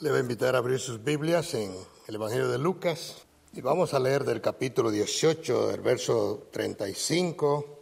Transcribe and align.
Le 0.00 0.10
voy 0.10 0.18
a 0.18 0.20
invitar 0.20 0.54
a 0.54 0.58
abrir 0.58 0.78
sus 0.78 1.02
Biblias 1.02 1.54
en 1.54 1.74
el 2.06 2.16
Evangelio 2.16 2.48
de 2.48 2.58
Lucas 2.58 3.16
y 3.54 3.62
vamos 3.62 3.94
a 3.94 3.98
leer 3.98 4.24
del 4.24 4.42
capítulo 4.42 4.90
18, 4.90 5.68
del 5.68 5.80
verso 5.80 6.48
35 6.50 7.78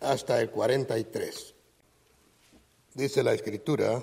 hasta 0.00 0.40
el 0.40 0.48
43. 0.50 1.54
Dice 2.94 3.22
la 3.22 3.34
escritura, 3.34 4.02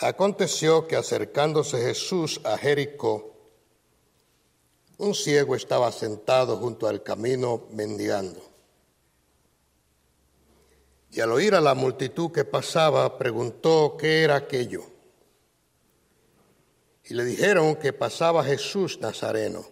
aconteció 0.00 0.86
que 0.86 0.94
acercándose 0.94 1.78
Jesús 1.78 2.40
a 2.44 2.56
Jericó, 2.56 3.34
un 4.98 5.12
ciego 5.12 5.56
estaba 5.56 5.90
sentado 5.90 6.56
junto 6.58 6.86
al 6.86 7.02
camino 7.02 7.66
mendigando. 7.72 8.40
Y 11.10 11.20
al 11.20 11.32
oír 11.32 11.56
a 11.56 11.60
la 11.60 11.74
multitud 11.74 12.30
que 12.30 12.44
pasaba, 12.44 13.18
preguntó 13.18 13.96
qué 13.98 14.22
era 14.22 14.36
aquello. 14.36 14.89
Y 17.10 17.14
le 17.14 17.24
dijeron 17.24 17.74
que 17.74 17.92
pasaba 17.92 18.44
Jesús 18.44 19.00
Nazareno. 19.00 19.66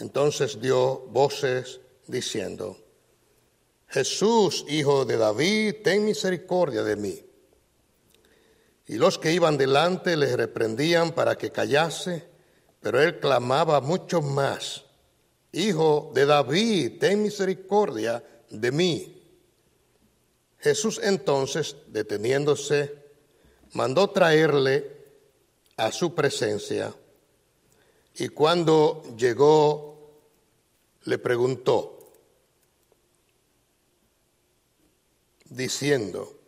Entonces 0.00 0.60
dio 0.60 1.06
voces 1.06 1.78
diciendo, 2.08 2.76
Jesús, 3.86 4.64
hijo 4.68 5.04
de 5.04 5.16
David, 5.16 5.76
ten 5.84 6.04
misericordia 6.04 6.82
de 6.82 6.96
mí. 6.96 7.24
Y 8.88 8.96
los 8.96 9.20
que 9.20 9.32
iban 9.32 9.56
delante 9.56 10.16
les 10.16 10.32
reprendían 10.32 11.12
para 11.12 11.38
que 11.38 11.52
callase, 11.52 12.24
pero 12.80 13.00
él 13.00 13.20
clamaba 13.20 13.80
mucho 13.80 14.20
más, 14.20 14.84
Hijo 15.52 16.10
de 16.12 16.26
David, 16.26 16.98
ten 16.98 17.22
misericordia 17.22 18.22
de 18.50 18.72
mí. 18.72 19.22
Jesús 20.58 21.00
entonces, 21.02 21.76
deteniéndose, 21.86 22.94
mandó 23.72 24.10
traerle 24.10 24.99
a 25.80 25.92
su 25.92 26.14
presencia 26.14 26.94
y 28.14 28.28
cuando 28.28 29.02
llegó 29.16 30.20
le 31.04 31.16
preguntó, 31.18 32.12
diciendo, 35.46 36.38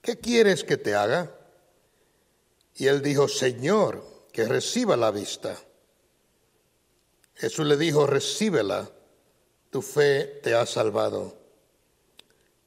¿qué 0.00 0.16
quieres 0.18 0.64
que 0.64 0.78
te 0.78 0.94
haga? 0.94 1.36
Y 2.74 2.86
él 2.86 3.02
dijo, 3.02 3.28
Señor, 3.28 4.02
que 4.32 4.46
reciba 4.46 4.96
la 4.96 5.10
vista. 5.10 5.58
Jesús 7.34 7.66
le 7.66 7.76
dijo, 7.76 8.06
recíbela, 8.06 8.90
tu 9.68 9.82
fe 9.82 10.24
te 10.42 10.54
ha 10.54 10.64
salvado. 10.64 11.36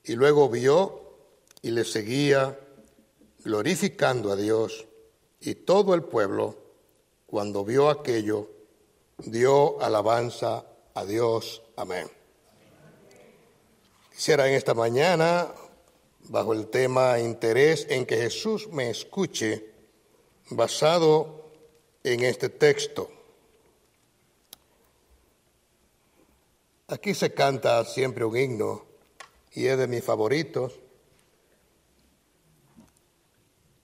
Y 0.03 0.14
luego 0.14 0.47
vio 0.47 1.17
y 1.64 1.72
le 1.72 1.86
seguía 1.86 2.59
glorificando 3.44 4.31
a 4.31 4.36
Dios. 4.36 4.86
Y 5.45 5.55
todo 5.55 5.94
el 5.94 6.03
pueblo, 6.03 6.55
cuando 7.27 7.66
vio 7.66 7.89
aquello, 7.89 8.49
dio 9.17 9.81
alabanza 9.81 10.66
a 10.94 11.03
Dios. 11.03 11.61
Amén. 11.75 12.09
Quisiera 14.09 14.47
en 14.47 14.53
esta 14.53 14.73
mañana, 14.73 15.53
bajo 16.30 16.53
el 16.53 16.67
tema 16.67 17.19
interés 17.19 17.85
en 17.89 18.05
que 18.05 18.16
Jesús 18.16 18.69
me 18.69 18.89
escuche, 18.89 19.69
basado 20.50 21.52
en 22.05 22.23
este 22.23 22.47
texto. 22.47 23.09
Aquí 26.88 27.13
se 27.13 27.33
canta 27.33 27.83
siempre 27.83 28.23
un 28.23 28.38
himno 28.38 28.85
y 29.52 29.66
es 29.66 29.78
de 29.78 29.88
mis 29.88 30.05
favoritos, 30.05 30.80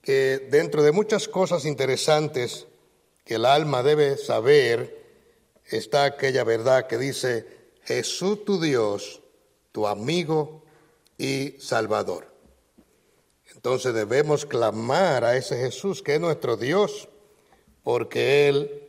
que 0.01 0.47
dentro 0.49 0.83
de 0.83 0.91
muchas 0.91 1.27
cosas 1.27 1.65
interesantes 1.65 2.67
que 3.25 3.35
el 3.35 3.45
alma 3.45 3.83
debe 3.83 4.17
saber, 4.17 5.05
está 5.65 6.05
aquella 6.05 6.43
verdad 6.43 6.87
que 6.87 6.97
dice, 6.97 7.45
Jesús 7.83 8.43
tu 8.43 8.59
Dios, 8.59 9.21
tu 9.71 9.87
amigo 9.87 10.63
y 11.17 11.55
Salvador. 11.59 12.27
Entonces 13.53 13.93
debemos 13.93 14.45
clamar 14.45 15.23
a 15.23 15.35
ese 15.35 15.57
Jesús 15.57 16.01
que 16.01 16.15
es 16.15 16.21
nuestro 16.21 16.55
Dios, 16.55 17.09
porque 17.83 18.47
Él 18.47 18.87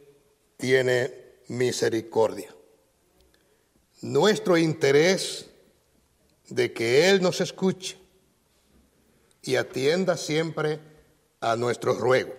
tiene 0.56 1.12
misericordia. 1.48 2.54
Nuestro 4.00 4.56
interés 4.56 5.46
de 6.48 6.72
que 6.72 7.10
Él 7.10 7.20
nos 7.20 7.40
escuche 7.40 7.98
y 9.42 9.56
atienda 9.56 10.16
siempre 10.16 10.80
a 11.40 11.56
nuestro 11.56 11.94
ruego. 11.94 12.32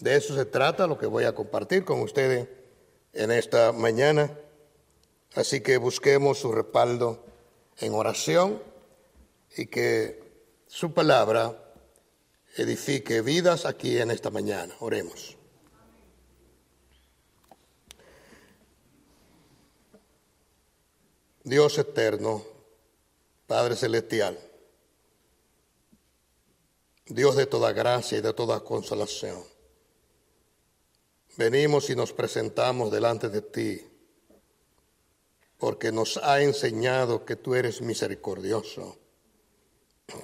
De 0.00 0.16
eso 0.16 0.34
se 0.34 0.44
trata 0.44 0.86
lo 0.86 0.98
que 0.98 1.06
voy 1.06 1.24
a 1.24 1.34
compartir 1.34 1.84
con 1.84 2.00
ustedes 2.00 2.48
en 3.12 3.30
esta 3.30 3.72
mañana. 3.72 4.30
Así 5.34 5.60
que 5.60 5.76
busquemos 5.76 6.38
su 6.38 6.52
respaldo 6.52 7.24
en 7.78 7.94
oración 7.94 8.62
y 9.56 9.66
que 9.66 10.22
su 10.66 10.92
palabra 10.92 11.56
edifique 12.56 13.20
vidas 13.20 13.66
aquí 13.66 13.98
en 13.98 14.10
esta 14.10 14.30
mañana. 14.30 14.74
Oremos. 14.80 15.36
Dios 21.44 21.78
eterno, 21.78 22.42
Padre 23.46 23.76
Celestial, 23.76 24.36
Dios 27.08 27.36
de 27.36 27.46
toda 27.46 27.72
gracia 27.72 28.18
y 28.18 28.20
de 28.20 28.32
toda 28.32 28.64
consolación, 28.64 29.44
venimos 31.36 31.88
y 31.88 31.94
nos 31.94 32.12
presentamos 32.12 32.90
delante 32.90 33.28
de 33.28 33.42
ti, 33.42 33.88
porque 35.58 35.92
nos 35.92 36.16
ha 36.18 36.42
enseñado 36.42 37.24
que 37.24 37.36
tú 37.36 37.54
eres 37.54 37.80
misericordioso, 37.80 38.98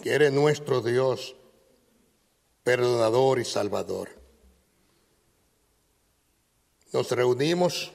que 0.02 0.12
eres 0.12 0.32
nuestro 0.32 0.80
Dios, 0.80 1.36
perdonador 2.64 3.38
y 3.38 3.44
salvador. 3.44 4.10
Nos 6.92 7.10
reunimos 7.12 7.92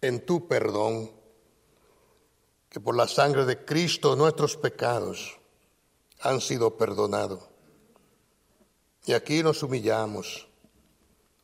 en 0.00 0.26
tu 0.26 0.48
perdón 0.48 1.12
que 2.68 2.80
por 2.80 2.96
la 2.96 3.08
sangre 3.08 3.44
de 3.46 3.64
Cristo 3.64 4.14
nuestros 4.16 4.56
pecados 4.56 5.38
han 6.20 6.40
sido 6.40 6.76
perdonados. 6.76 7.47
Y 9.08 9.14
aquí 9.14 9.42
nos 9.42 9.62
humillamos 9.62 10.46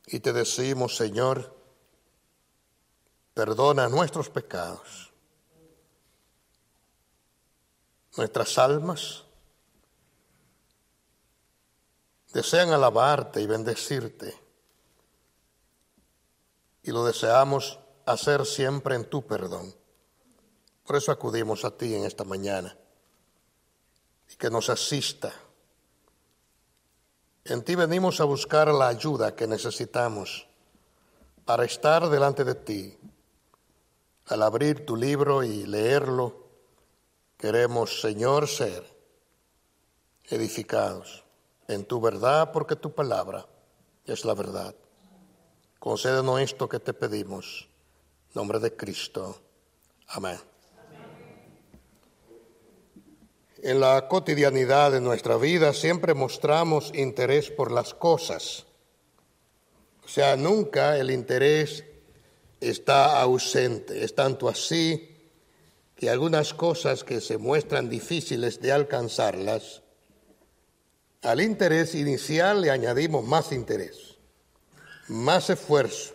y 0.07 0.21
te 0.21 0.35
decimos, 0.35 0.97
Señor, 0.97 1.57
perdona 3.33 3.89
nuestros 3.89 4.29
pecados. 4.29 5.11
Nuestras 8.19 8.59
almas 8.59 9.25
desean 12.35 12.69
alabarte 12.69 13.41
y 13.41 13.47
bendecirte. 13.47 14.39
Y 16.83 16.91
lo 16.91 17.03
deseamos 17.07 17.79
hacer 18.05 18.45
siempre 18.45 18.95
en 18.95 19.09
tu 19.09 19.27
perdón. 19.27 19.75
Por 20.85 20.97
eso 20.97 21.11
acudimos 21.11 21.65
a 21.65 21.75
ti 21.75 21.95
en 21.95 22.05
esta 22.05 22.25
mañana 22.25 22.77
y 24.31 24.37
que 24.37 24.51
nos 24.51 24.69
asista. 24.69 25.33
En 27.45 27.63
ti 27.63 27.75
venimos 27.75 28.21
a 28.21 28.25
buscar 28.25 28.69
la 28.69 28.89
ayuda 28.89 29.37
que 29.37 29.47
necesitamos 29.47 30.47
para 31.45 31.65
estar 31.65 32.09
delante 32.09 32.43
de 32.43 32.55
ti. 32.55 32.99
Al 34.27 34.43
abrir 34.43 34.87
tu 34.87 34.97
libro 34.97 35.43
y 35.43 35.67
leerlo, 35.67 36.47
queremos, 37.37 38.01
Señor, 38.01 38.49
ser 38.49 38.83
edificados 40.25 41.25
en 41.69 41.85
tu 41.85 42.01
verdad, 42.01 42.51
porque 42.51 42.77
tu 42.77 42.95
palabra 42.95 43.47
es 44.07 44.25
la 44.25 44.33
verdad. 44.33 44.75
Concédenos 45.79 46.41
esto 46.41 46.67
que 46.67 46.81
te 46.81 46.95
pedimos. 46.95 47.69
En 48.29 48.41
nombre 48.41 48.59
de 48.59 48.75
Cristo. 48.75 49.39
Amén. 50.09 50.41
En 53.65 53.81
la 53.81 54.09
cotidianidad 54.09 54.93
de 54.93 55.01
nuestra 55.01 55.39
vida 55.39 55.73
siempre 55.73 56.13
mostramos 56.13 56.93
interés 56.95 57.51
por 57.51 57.73
las 57.73 57.95
cosas. 57.95 58.67
O 60.05 60.09
sea, 60.09 60.37
nunca 60.37 60.99
el 60.99 61.11
interés 61.11 61.83
está 62.61 63.23
ausente. 63.23 64.05
Es 64.05 64.15
tanto 64.15 64.51
así 64.51 65.17
que 65.97 66.11
algunas 66.11 66.53
cosas 66.53 67.05
que 67.05 67.23
se 67.23 67.39
muestran 67.39 67.89
difíciles 67.89 68.61
de 68.61 68.71
alcanzarlas, 68.71 69.81
al 71.23 71.41
interés 71.41 71.95
inicial 71.95 72.61
le 72.61 72.71
añadimos 72.71 73.25
más 73.25 73.51
interés, 73.51 74.19
más 75.09 75.49
esfuerzo. 75.49 76.13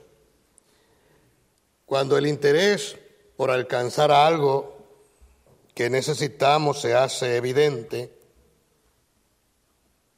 Cuando 1.87 2.15
el 2.15 2.27
interés 2.27 2.95
por 3.35 3.49
alcanzar 3.49 4.11
algo 4.11 4.78
que 5.79 5.89
necesitamos 5.89 6.81
se 6.81 6.93
hace 6.93 7.37
evidente, 7.37 8.13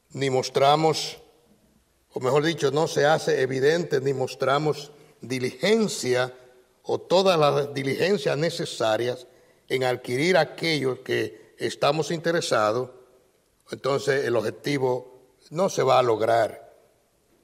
ni 0.09 0.31
mostramos, 0.31 1.21
o 2.11 2.19
mejor 2.19 2.43
dicho, 2.43 2.71
no 2.71 2.87
se 2.87 3.05
hace 3.05 3.43
evidente 3.43 4.01
ni 4.01 4.11
mostramos 4.11 4.91
diligencia 5.21 6.33
o 6.81 6.99
todas 6.99 7.37
las 7.37 7.75
diligencias 7.75 8.35
necesarias 8.39 9.27
en 9.69 9.83
adquirir 9.83 10.35
aquello 10.35 11.03
que 11.03 11.53
estamos 11.59 12.09
interesados, 12.09 12.89
entonces 13.69 14.25
el 14.25 14.37
objetivo 14.37 15.35
no 15.51 15.69
se 15.69 15.83
va 15.83 15.99
a 15.99 16.01
lograr 16.01 16.73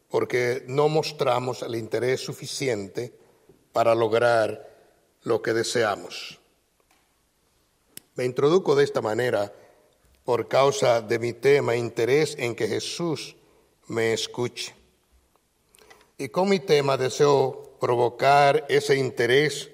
porque 0.09 0.63
no 0.65 0.89
mostramos 0.89 1.61
el 1.61 1.75
interés 1.75 2.21
suficiente 2.21 3.13
para 3.73 3.93
lograr 3.93 4.75
lo 5.21 5.39
que 5.43 5.53
deseamos. 5.53 6.39
Me 8.17 8.25
introduzco 8.25 8.75
de 8.75 8.83
esta 8.83 8.99
manera 8.99 9.53
por 10.25 10.47
causa 10.47 11.01
de 11.01 11.19
mi 11.19 11.33
tema, 11.33 11.75
interés 11.75 12.35
en 12.39 12.55
que 12.55 12.67
Jesús 12.67 13.35
me 13.85 14.11
escuche. 14.11 14.73
Y 16.17 16.29
con 16.29 16.49
mi 16.49 16.59
tema 16.59 16.97
deseo 16.97 17.77
provocar 17.79 18.65
ese 18.69 18.97
interés 18.97 19.69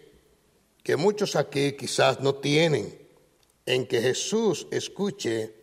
que 0.83 0.97
muchos 0.97 1.37
aquí 1.37 1.71
quizás 1.71 2.19
no 2.19 2.35
tienen 2.35 3.07
en 3.65 3.87
que 3.87 4.01
Jesús 4.01 4.67
escuche 4.71 5.55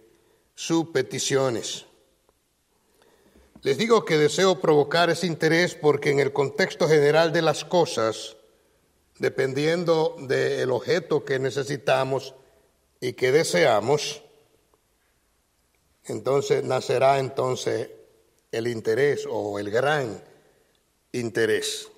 sus 0.54 0.86
peticiones. 0.86 1.84
Les 3.60 3.76
digo 3.76 4.06
que 4.06 4.16
deseo 4.16 4.58
provocar 4.58 5.10
ese 5.10 5.26
interés 5.26 5.74
porque 5.74 6.12
en 6.12 6.18
el 6.18 6.32
contexto 6.32 6.88
general 6.88 7.30
de 7.30 7.42
las 7.42 7.62
cosas, 7.62 8.38
dependiendo 9.18 10.16
del 10.20 10.70
objeto 10.70 11.26
que 11.26 11.38
necesitamos 11.38 12.34
y 13.00 13.14
que 13.14 13.32
deseamos, 13.32 14.22
entonces 16.04 16.64
nacerá 16.64 17.18
entonces 17.18 17.90
el 18.52 18.66
interés 18.66 19.26
o 19.28 19.58
el 19.58 19.70
gran 19.70 20.22
interés. 21.12 21.88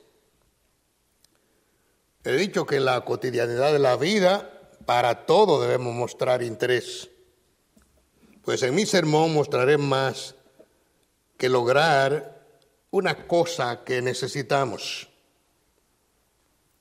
He 2.25 2.33
dicho 2.33 2.67
que 2.67 2.77
en 2.77 2.85
la 2.85 3.05
cotidianidad 3.05 3.73
de 3.73 3.81
la 3.81 3.97
vida, 3.97 4.71
para 4.87 5.27
todo 5.27 5.61
debemos 5.61 5.95
mostrar 5.95 6.43
interés. 6.43 7.09
Pues 8.45 8.63
en 8.63 8.75
mi 8.75 8.87
sermón 8.87 9.35
mostraré 9.35 9.77
más 9.77 10.37
que 11.37 11.49
lograr 11.49 12.47
una 12.91 13.27
cosa 13.27 13.83
que 13.85 14.03
necesitamos. 14.03 15.09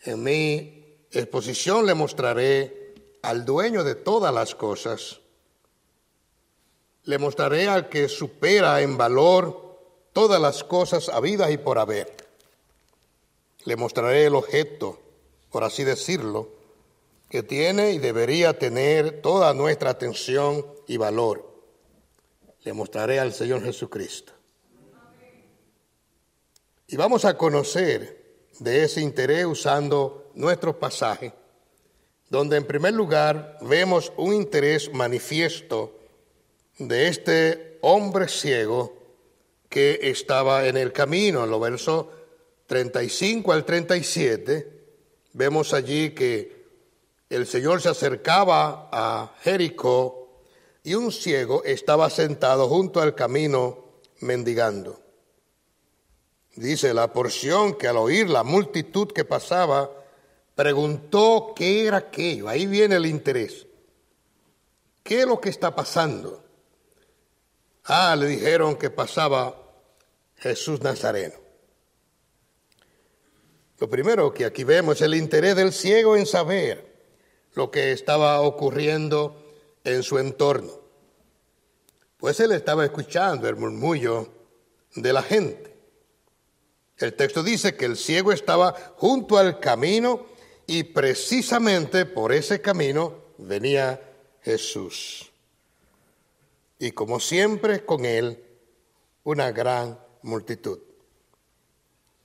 En 0.02 0.22
mi 0.22 1.08
exposición 1.12 1.86
le 1.86 1.94
mostraré 1.94 2.81
al 3.22 3.46
dueño 3.46 3.84
de 3.84 3.96
todas 3.96 4.34
las 4.34 4.56
cosas, 4.56 5.22
le 7.04 7.18
mostraré 7.18 7.68
al 7.68 7.90
que 7.90 8.08
supera 8.10 8.82
en 8.82 8.98
valor 8.98 9.80
todas 10.14 10.40
las 10.42 10.64
cosas 10.64 11.10
habidas 11.10 11.52
y 11.52 11.58
por 11.58 11.80
haber. 11.80 12.16
Le 13.66 13.76
mostraré 13.76 14.26
el 14.26 14.36
objeto, 14.36 15.00
por 15.52 15.64
así 15.64 15.84
decirlo, 15.84 16.50
que 17.30 17.44
tiene 17.44 17.92
y 17.92 18.00
debería 18.00 18.58
tener 18.60 19.22
toda 19.22 19.54
nuestra 19.54 19.92
atención 19.92 20.66
y 20.88 20.98
valor. 20.98 21.50
Le 22.64 22.74
mostraré 22.74 23.20
al 23.20 23.34
Señor 23.34 23.64
Jesucristo. 23.64 24.34
Y 26.88 26.98
vamos 26.98 27.24
a 27.24 27.38
conocer 27.38 28.50
de 28.60 28.84
ese 28.84 29.00
interés 29.00 29.46
usando 29.46 30.30
nuestro 30.36 30.78
pasaje, 30.78 31.34
donde 32.32 32.56
en 32.56 32.66
primer 32.66 32.94
lugar 32.94 33.58
vemos 33.60 34.14
un 34.16 34.34
interés 34.34 34.94
manifiesto 34.94 36.00
de 36.78 37.10
este 37.10 37.78
hombre 37.82 38.30
ciego 38.30 38.94
que 39.68 40.00
estaba 40.04 40.66
en 40.66 40.78
el 40.78 40.94
camino. 40.94 41.44
En 41.44 41.52
los 41.52 41.60
versos 41.60 42.06
35 42.68 43.52
al 43.52 43.66
37 43.66 44.82
vemos 45.34 45.74
allí 45.74 46.12
que 46.12 46.68
el 47.30 47.46
Señor 47.46 47.82
se 47.82 47.90
acercaba 47.90 48.88
a 48.94 49.36
Jericó 49.42 50.40
y 50.86 50.94
un 50.94 51.12
ciego 51.12 51.66
estaba 51.66 52.10
sentado 52.10 52.70
junto 52.70 53.02
al 53.02 53.14
camino 53.14 53.84
mendigando. 54.22 55.02
Dice 56.56 56.94
la 56.94 57.12
porción 57.12 57.74
que 57.74 57.90
al 57.90 57.98
oír 57.98 58.30
la 58.30 58.44
multitud 58.44 59.12
que 59.12 59.26
pasaba, 59.26 59.92
preguntó 60.62 61.54
qué 61.56 61.88
era 61.88 61.98
aquello. 61.98 62.48
Ahí 62.48 62.68
viene 62.68 62.96
el 62.98 63.08
interés. 63.08 63.66
¿Qué 65.02 65.22
es 65.22 65.26
lo 65.26 65.42
que 65.42 65.50
está 65.50 65.74
pasando? 65.74 66.44
Ah, 67.86 68.16
le 68.16 68.28
dijeron 68.28 68.76
que 68.76 68.92
pasaba 68.92 69.60
Jesús 70.36 70.80
Nazareno. 70.82 71.34
Lo 73.80 73.90
primero 73.90 74.32
que 74.32 74.46
aquí 74.46 74.64
vemos 74.64 74.98
es 74.98 75.02
el 75.02 75.16
interés 75.16 75.56
del 75.56 75.74
ciego 75.74 76.16
en 76.16 76.28
saber 76.28 76.96
lo 77.56 77.72
que 77.72 77.92
estaba 77.92 78.40
ocurriendo 78.42 79.44
en 79.84 80.04
su 80.04 80.20
entorno. 80.20 80.80
Pues 82.18 82.40
él 82.40 82.52
estaba 82.52 82.86
escuchando 82.86 83.50
el 83.50 83.56
murmullo 83.56 84.32
de 84.94 85.12
la 85.12 85.24
gente. 85.24 85.76
El 87.00 87.16
texto 87.16 87.42
dice 87.42 87.76
que 87.76 87.86
el 87.86 87.98
ciego 87.98 88.32
estaba 88.32 88.76
junto 88.98 89.40
al 89.40 89.60
camino 89.60 90.30
y 90.68 90.84
precisamente 90.84 92.06
por 92.06 92.32
ese 92.32 92.62
camino 92.62 93.16
venía 93.38 94.00
Jesús. 94.42 95.32
Y 96.80 96.92
como 96.92 97.20
siempre 97.20 97.86
con 97.86 98.06
él, 98.06 98.44
una 99.24 99.52
gran 99.52 100.00
multitud. 100.24 100.80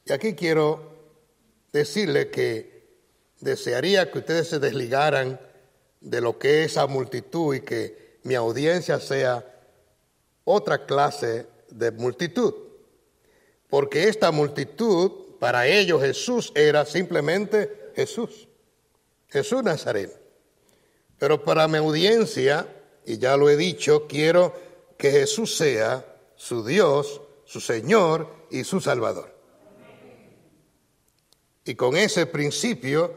Y 0.04 0.12
aquí 0.12 0.34
quiero 0.34 0.94
decirle 1.72 2.30
que 2.30 2.86
desearía 3.40 4.10
que 4.10 4.18
ustedes 4.18 4.48
se 4.48 4.58
desligaran 4.58 5.40
de 6.00 6.20
lo 6.20 6.38
que 6.38 6.64
es 6.64 6.72
esa 6.72 6.86
multitud 6.86 7.54
y 7.54 7.60
que 7.60 8.18
mi 8.22 8.34
audiencia 8.34 9.00
sea 9.00 9.44
otra 10.44 10.86
clase 10.86 11.46
de 11.70 11.90
multitud 11.90 12.66
porque 13.68 14.08
esta 14.08 14.30
multitud, 14.30 15.10
para 15.38 15.66
ellos 15.66 16.02
Jesús 16.02 16.52
era 16.54 16.84
simplemente 16.84 17.85
Jesús, 17.96 18.48
Jesús 19.28 19.64
Nazareno. 19.64 20.12
Pero 21.18 21.42
para 21.42 21.66
mi 21.66 21.78
audiencia, 21.78 22.68
y 23.04 23.18
ya 23.18 23.36
lo 23.36 23.50
he 23.50 23.56
dicho, 23.56 24.06
quiero 24.06 24.54
que 24.96 25.10
Jesús 25.10 25.56
sea 25.56 26.06
su 26.36 26.64
Dios, 26.64 27.20
su 27.44 27.60
Señor 27.60 28.28
y 28.50 28.62
su 28.62 28.80
Salvador. 28.80 29.34
Y 31.64 31.74
con 31.74 31.96
ese 31.96 32.26
principio, 32.26 33.14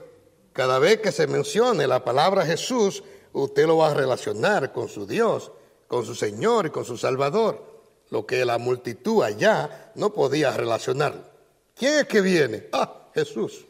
cada 0.54 0.80
vez 0.80 1.00
que 1.02 1.12
se 1.12 1.28
mencione 1.28 1.86
la 1.86 2.04
palabra 2.04 2.46
Jesús, 2.46 3.04
usted 3.34 3.68
lo 3.68 3.78
va 3.78 3.92
a 3.92 3.94
relacionar 3.94 4.72
con 4.72 4.90
su 4.90 5.06
Dios, 5.06 5.52
con 5.88 6.04
su 6.06 6.16
Señor 6.16 6.66
y 6.66 6.70
con 6.72 6.86
su 6.86 6.98
Salvador 6.98 7.70
lo 8.10 8.26
que 8.26 8.44
la 8.46 8.58
multitud 8.58 9.24
allá 9.24 9.92
no 9.96 10.14
podía 10.14 10.52
relacionar. 10.56 11.32
¿Quién 11.76 12.00
es 12.00 12.06
que 12.06 12.22
viene? 12.22 12.68
Ah, 12.72 13.10
Jesús, 13.14 13.66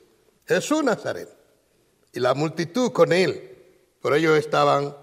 Jesús 0.49 0.83
Nazaret. 0.83 1.29
Y 2.11 2.19
la 2.19 2.33
multitud 2.33 2.91
con 2.91 3.13
él, 3.13 3.55
pero 4.01 4.15
ellos 4.15 4.37
estaban, 4.37 4.95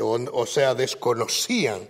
o, 0.00 0.46
sea, 0.46 0.74
desconocían 0.74 1.88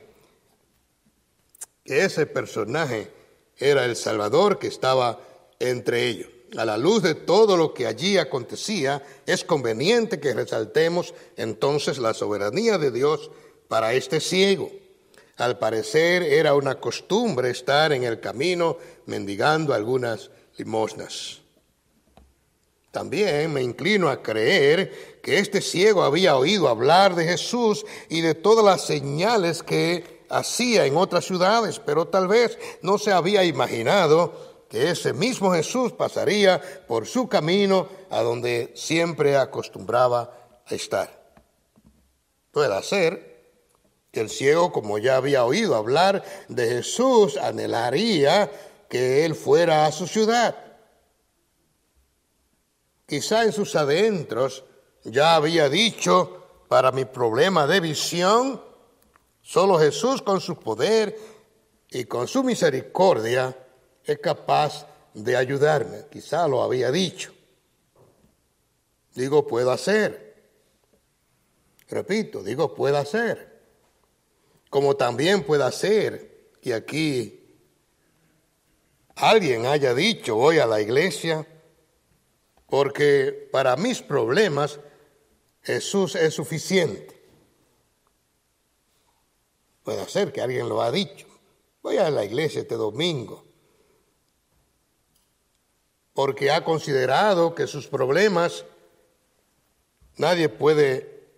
que 1.84 2.04
ese 2.04 2.24
personaje 2.26 3.12
era 3.58 3.84
el 3.84 3.94
Salvador 3.94 4.58
que 4.58 4.68
estaba 4.68 5.20
entre 5.60 6.08
ellos. 6.08 6.28
A 6.56 6.64
la 6.64 6.78
luz 6.78 7.02
de 7.02 7.14
todo 7.14 7.56
lo 7.56 7.74
que 7.74 7.86
allí 7.86 8.16
acontecía, 8.16 9.04
es 9.26 9.44
conveniente 9.44 10.18
que 10.18 10.32
resaltemos 10.32 11.14
entonces 11.36 11.98
la 11.98 12.14
soberanía 12.14 12.78
de 12.78 12.90
Dios 12.90 13.30
para 13.68 13.92
este 13.92 14.20
ciego 14.20 14.70
al 15.36 15.58
parecer 15.58 16.22
era 16.22 16.54
una 16.54 16.76
costumbre 16.76 17.50
estar 17.50 17.92
en 17.92 18.04
el 18.04 18.20
camino 18.20 18.78
mendigando 19.06 19.74
algunas 19.74 20.30
limosnas. 20.56 21.43
También 22.94 23.52
me 23.52 23.60
inclino 23.60 24.08
a 24.08 24.22
creer 24.22 25.18
que 25.20 25.40
este 25.40 25.60
ciego 25.60 26.04
había 26.04 26.36
oído 26.36 26.68
hablar 26.68 27.16
de 27.16 27.24
Jesús 27.24 27.84
y 28.08 28.20
de 28.20 28.36
todas 28.36 28.64
las 28.64 28.82
señales 28.82 29.64
que 29.64 30.24
hacía 30.30 30.86
en 30.86 30.96
otras 30.96 31.24
ciudades, 31.24 31.80
pero 31.84 32.06
tal 32.06 32.28
vez 32.28 32.56
no 32.82 32.96
se 32.98 33.10
había 33.10 33.42
imaginado 33.42 34.64
que 34.70 34.92
ese 34.92 35.12
mismo 35.12 35.52
Jesús 35.52 35.90
pasaría 35.90 36.62
por 36.86 37.08
su 37.08 37.28
camino 37.28 37.88
a 38.10 38.22
donde 38.22 38.70
siempre 38.76 39.36
acostumbraba 39.36 40.62
a 40.64 40.72
estar. 40.72 41.34
Puede 42.52 42.80
ser 42.84 43.58
el 44.12 44.30
ciego, 44.30 44.70
como 44.70 44.98
ya 44.98 45.16
había 45.16 45.44
oído 45.44 45.74
hablar 45.74 46.22
de 46.46 46.68
Jesús, 46.68 47.38
anhelaría 47.38 48.52
que 48.88 49.24
él 49.24 49.34
fuera 49.34 49.84
a 49.84 49.90
su 49.90 50.06
ciudad. 50.06 50.73
Quizá 53.06 53.44
en 53.44 53.52
sus 53.52 53.76
adentros 53.76 54.64
ya 55.04 55.36
había 55.36 55.68
dicho, 55.68 56.40
para 56.68 56.90
mi 56.92 57.04
problema 57.04 57.66
de 57.66 57.80
visión, 57.80 58.60
Solo 59.44 59.78
Jesús 59.78 60.22
con 60.22 60.40
su 60.40 60.56
poder 60.56 61.18
y 61.90 62.06
con 62.06 62.26
su 62.26 62.42
misericordia 62.42 63.54
es 64.02 64.18
capaz 64.18 64.86
de 65.12 65.36
ayudarme. 65.36 66.06
Quizá 66.10 66.48
lo 66.48 66.62
había 66.62 66.90
dicho. 66.90 67.30
Digo, 69.14 69.46
puedo 69.46 69.70
hacer. 69.70 70.48
Repito, 71.90 72.42
digo, 72.42 72.74
puedo 72.74 72.96
hacer. 72.96 73.60
Como 74.70 74.96
también 74.96 75.44
puede 75.44 75.64
hacer 75.64 76.52
que 76.62 76.72
aquí 76.72 77.58
alguien 79.16 79.66
haya 79.66 79.94
dicho, 79.94 80.36
voy 80.36 80.58
a 80.58 80.66
la 80.66 80.80
iglesia, 80.80 81.46
porque 82.74 83.48
para 83.52 83.76
mis 83.76 84.02
problemas 84.02 84.80
Jesús 85.62 86.16
es 86.16 86.34
suficiente. 86.34 87.22
Puede 89.84 90.08
ser 90.08 90.32
que 90.32 90.40
alguien 90.40 90.68
lo 90.68 90.82
ha 90.82 90.90
dicho. 90.90 91.28
Voy 91.84 91.98
a 91.98 92.10
la 92.10 92.24
iglesia 92.24 92.62
este 92.62 92.74
domingo. 92.74 93.44
Porque 96.14 96.50
ha 96.50 96.64
considerado 96.64 97.54
que 97.54 97.68
sus 97.68 97.86
problemas 97.86 98.64
nadie 100.16 100.48
puede 100.48 101.28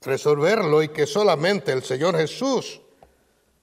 resolverlo 0.00 0.82
y 0.82 0.88
que 0.88 1.06
solamente 1.06 1.70
el 1.70 1.84
Señor 1.84 2.16
Jesús 2.16 2.80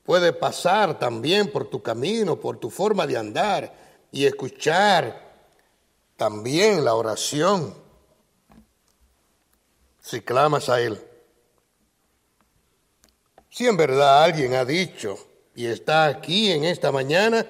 puede 0.04 0.32
pasar 0.32 1.00
también 1.00 1.52
por 1.52 1.70
tu 1.70 1.82
camino, 1.84 2.40
por 2.40 2.60
tu 2.60 2.70
forma 2.70 3.06
de 3.06 3.18
andar 3.18 3.76
y 4.10 4.24
escuchar 4.26 5.23
también 6.18 6.86
la 6.86 6.96
oración 6.96 7.74
si 10.02 10.22
clamas 10.22 10.70
a 10.70 10.82
Él. 10.82 11.02
Si 13.50 13.68
en 13.68 13.78
verdad 13.78 14.24
alguien 14.24 14.54
ha 14.56 14.66
dicho 14.66 15.18
y 15.56 15.68
está 15.68 16.06
aquí 16.06 16.52
en 16.52 16.66
esta 16.66 16.92
mañana, 16.92 17.46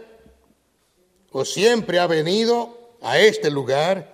o 1.31 1.45
siempre 1.45 1.99
ha 1.99 2.07
venido 2.07 2.97
a 3.01 3.19
este 3.19 3.49
lugar 3.49 4.13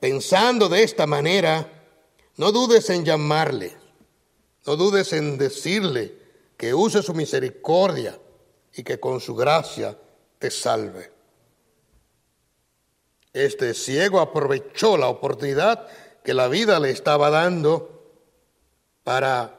pensando 0.00 0.68
de 0.68 0.82
esta 0.82 1.06
manera, 1.06 1.70
no 2.36 2.52
dudes 2.52 2.90
en 2.90 3.04
llamarle, 3.04 3.76
no 4.66 4.76
dudes 4.76 5.12
en 5.12 5.38
decirle 5.38 6.18
que 6.56 6.74
use 6.74 7.02
su 7.02 7.14
misericordia 7.14 8.18
y 8.74 8.82
que 8.82 8.98
con 8.98 9.20
su 9.20 9.34
gracia 9.34 9.96
te 10.38 10.50
salve. 10.50 11.19
Este 13.32 13.74
ciego 13.74 14.20
aprovechó 14.20 14.96
la 14.96 15.08
oportunidad 15.08 15.86
que 16.24 16.34
la 16.34 16.48
vida 16.48 16.80
le 16.80 16.90
estaba 16.90 17.30
dando 17.30 18.00
para 19.04 19.54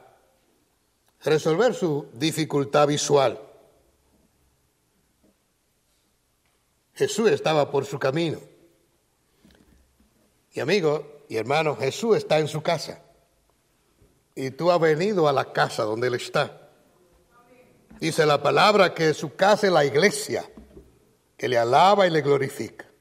resolver 1.24 1.74
su 1.74 2.06
dificultad 2.12 2.88
visual. 2.88 3.40
Jesús 6.94 7.30
estaba 7.30 7.70
por 7.70 7.86
su 7.86 7.98
camino. 7.98 8.38
Y 10.52 10.60
amigo 10.60 11.24
y 11.28 11.36
hermano, 11.36 11.76
Jesús 11.76 12.18
está 12.18 12.38
en 12.38 12.48
su 12.48 12.62
casa. 12.62 13.00
Y 14.34 14.50
tú 14.50 14.70
has 14.70 14.80
venido 14.80 15.28
a 15.28 15.32
la 15.32 15.52
casa 15.52 15.84
donde 15.84 16.08
Él 16.08 16.14
está. 16.14 16.68
Dice 18.00 18.26
la 18.26 18.42
palabra 18.42 18.94
que 18.94 19.14
su 19.14 19.34
casa 19.34 19.66
es 19.66 19.72
la 19.72 19.84
iglesia, 19.84 20.44
que 21.36 21.48
le 21.48 21.56
alaba 21.56 22.06
y 22.06 22.10
le 22.10 22.20
glorifica. 22.20 22.91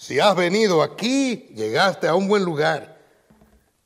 Si 0.00 0.18
has 0.18 0.34
venido 0.34 0.82
aquí, 0.82 1.50
llegaste 1.54 2.08
a 2.08 2.14
un 2.14 2.26
buen 2.26 2.42
lugar, 2.42 2.98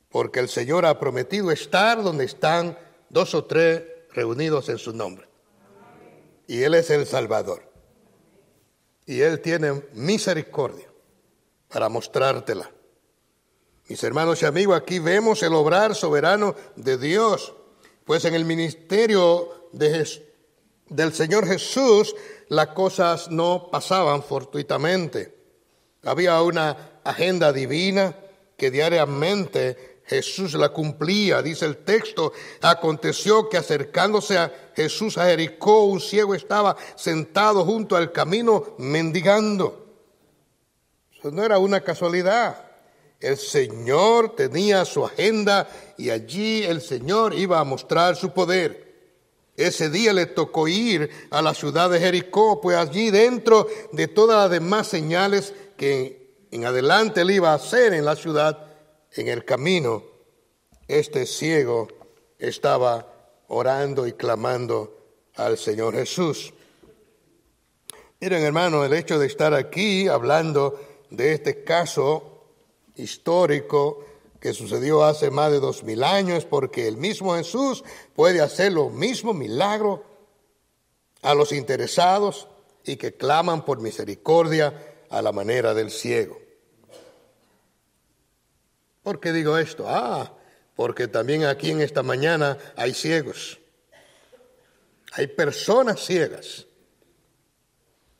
porque 0.07 0.39
el 0.39 0.47
Señor 0.47 0.85
ha 0.85 0.97
prometido 0.97 1.51
estar 1.51 2.01
donde 2.01 2.23
están 2.23 2.79
dos 3.09 3.35
o 3.35 3.43
tres 3.43 3.83
reunidos 4.13 4.69
en 4.69 4.77
su 4.77 4.93
nombre. 4.93 5.27
Y 6.47 6.63
Él 6.63 6.75
es 6.75 6.89
el 6.89 7.05
Salvador. 7.05 7.69
Y 9.05 9.19
Él 9.19 9.41
tiene 9.41 9.83
misericordia 9.91 10.89
para 11.67 11.89
mostrártela. 11.89 12.71
Mis 13.89 14.01
hermanos 14.01 14.41
y 14.41 14.45
amigos, 14.45 14.77
aquí 14.77 14.99
vemos 14.99 15.43
el 15.43 15.53
obrar 15.53 15.95
soberano 15.95 16.55
de 16.77 16.97
Dios, 16.97 17.53
pues 18.05 18.23
en 18.23 18.35
el 18.35 18.45
ministerio 18.45 19.69
del 19.73 21.13
Señor 21.13 21.45
Jesús 21.45 22.15
las 22.47 22.67
cosas 22.67 23.29
no 23.29 23.69
pasaban 23.69 24.23
fortuitamente. 24.23 25.35
Había 26.05 26.41
una 26.41 26.99
agenda 27.03 27.51
divina 27.51 28.15
que 28.57 28.71
diariamente 28.71 30.01
Jesús 30.05 30.53
la 30.53 30.69
cumplía. 30.69 31.41
Dice 31.41 31.65
el 31.65 31.77
texto, 31.77 32.31
aconteció 32.61 33.49
que 33.49 33.57
acercándose 33.57 34.37
a 34.37 34.71
Jesús 34.75 35.17
a 35.17 35.25
Jericó, 35.25 35.85
un 35.85 35.99
ciego 35.99 36.35
estaba 36.35 36.75
sentado 36.95 37.65
junto 37.65 37.95
al 37.95 38.11
camino 38.11 38.75
mendigando. 38.77 39.85
Eso 41.17 41.31
no 41.31 41.43
era 41.43 41.57
una 41.57 41.81
casualidad. 41.81 42.63
El 43.19 43.37
Señor 43.37 44.35
tenía 44.35 44.85
su 44.85 45.03
agenda 45.03 45.67
y 45.97 46.11
allí 46.11 46.63
el 46.63 46.81
Señor 46.81 47.33
iba 47.33 47.59
a 47.59 47.63
mostrar 47.63 48.15
su 48.15 48.31
poder. 48.31 48.85
Ese 49.57 49.89
día 49.89 50.11
le 50.11 50.25
tocó 50.25 50.67
ir 50.67 51.09
a 51.31 51.41
la 51.41 51.53
ciudad 51.53 51.89
de 51.89 51.99
Jericó, 51.99 52.59
pues 52.59 52.77
allí 52.77 53.09
dentro 53.09 53.67
de 53.93 54.09
todas 54.09 54.37
las 54.37 54.51
demás 54.51 54.87
señales 54.87 55.53
que 55.77 56.47
en 56.51 56.65
adelante 56.65 57.21
él 57.21 57.31
iba 57.31 57.51
a 57.51 57.55
hacer 57.55 57.93
en 57.93 58.05
la 58.05 58.15
ciudad, 58.15 58.67
en 59.13 59.27
el 59.27 59.45
camino, 59.45 60.03
este 60.87 61.25
ciego 61.25 61.87
estaba 62.37 63.07
orando 63.47 64.07
y 64.07 64.13
clamando 64.13 64.97
al 65.35 65.57
Señor 65.57 65.95
Jesús. 65.95 66.53
Miren, 68.19 68.43
hermano, 68.43 68.85
el 68.85 68.93
hecho 68.93 69.19
de 69.19 69.27
estar 69.27 69.53
aquí 69.53 70.07
hablando 70.07 70.79
de 71.09 71.33
este 71.33 71.63
caso 71.63 72.45
histórico 72.95 74.05
que 74.39 74.53
sucedió 74.53 75.03
hace 75.03 75.31
más 75.31 75.51
de 75.51 75.59
dos 75.59 75.83
mil 75.83 76.03
años, 76.03 76.45
porque 76.45 76.87
el 76.87 76.97
mismo 76.97 77.35
Jesús 77.35 77.83
puede 78.15 78.41
hacer 78.41 78.73
lo 78.73 78.89
mismo 78.89 79.33
milagro 79.33 80.03
a 81.21 81.33
los 81.33 81.51
interesados 81.51 82.47
y 82.83 82.97
que 82.97 83.15
claman 83.15 83.65
por 83.65 83.81
misericordia 83.81 84.94
a 85.09 85.21
la 85.21 85.31
manera 85.31 85.73
del 85.73 85.91
ciego. 85.91 86.39
¿Por 89.03 89.19
qué 89.19 89.31
digo 89.31 89.57
esto? 89.57 89.85
Ah, 89.87 90.33
porque 90.75 91.07
también 91.07 91.45
aquí 91.45 91.71
en 91.71 91.81
esta 91.81 92.01
mañana 92.01 92.57
hay 92.75 92.93
ciegos. 92.93 93.59
Hay 95.11 95.27
personas 95.27 96.03
ciegas. 96.03 96.65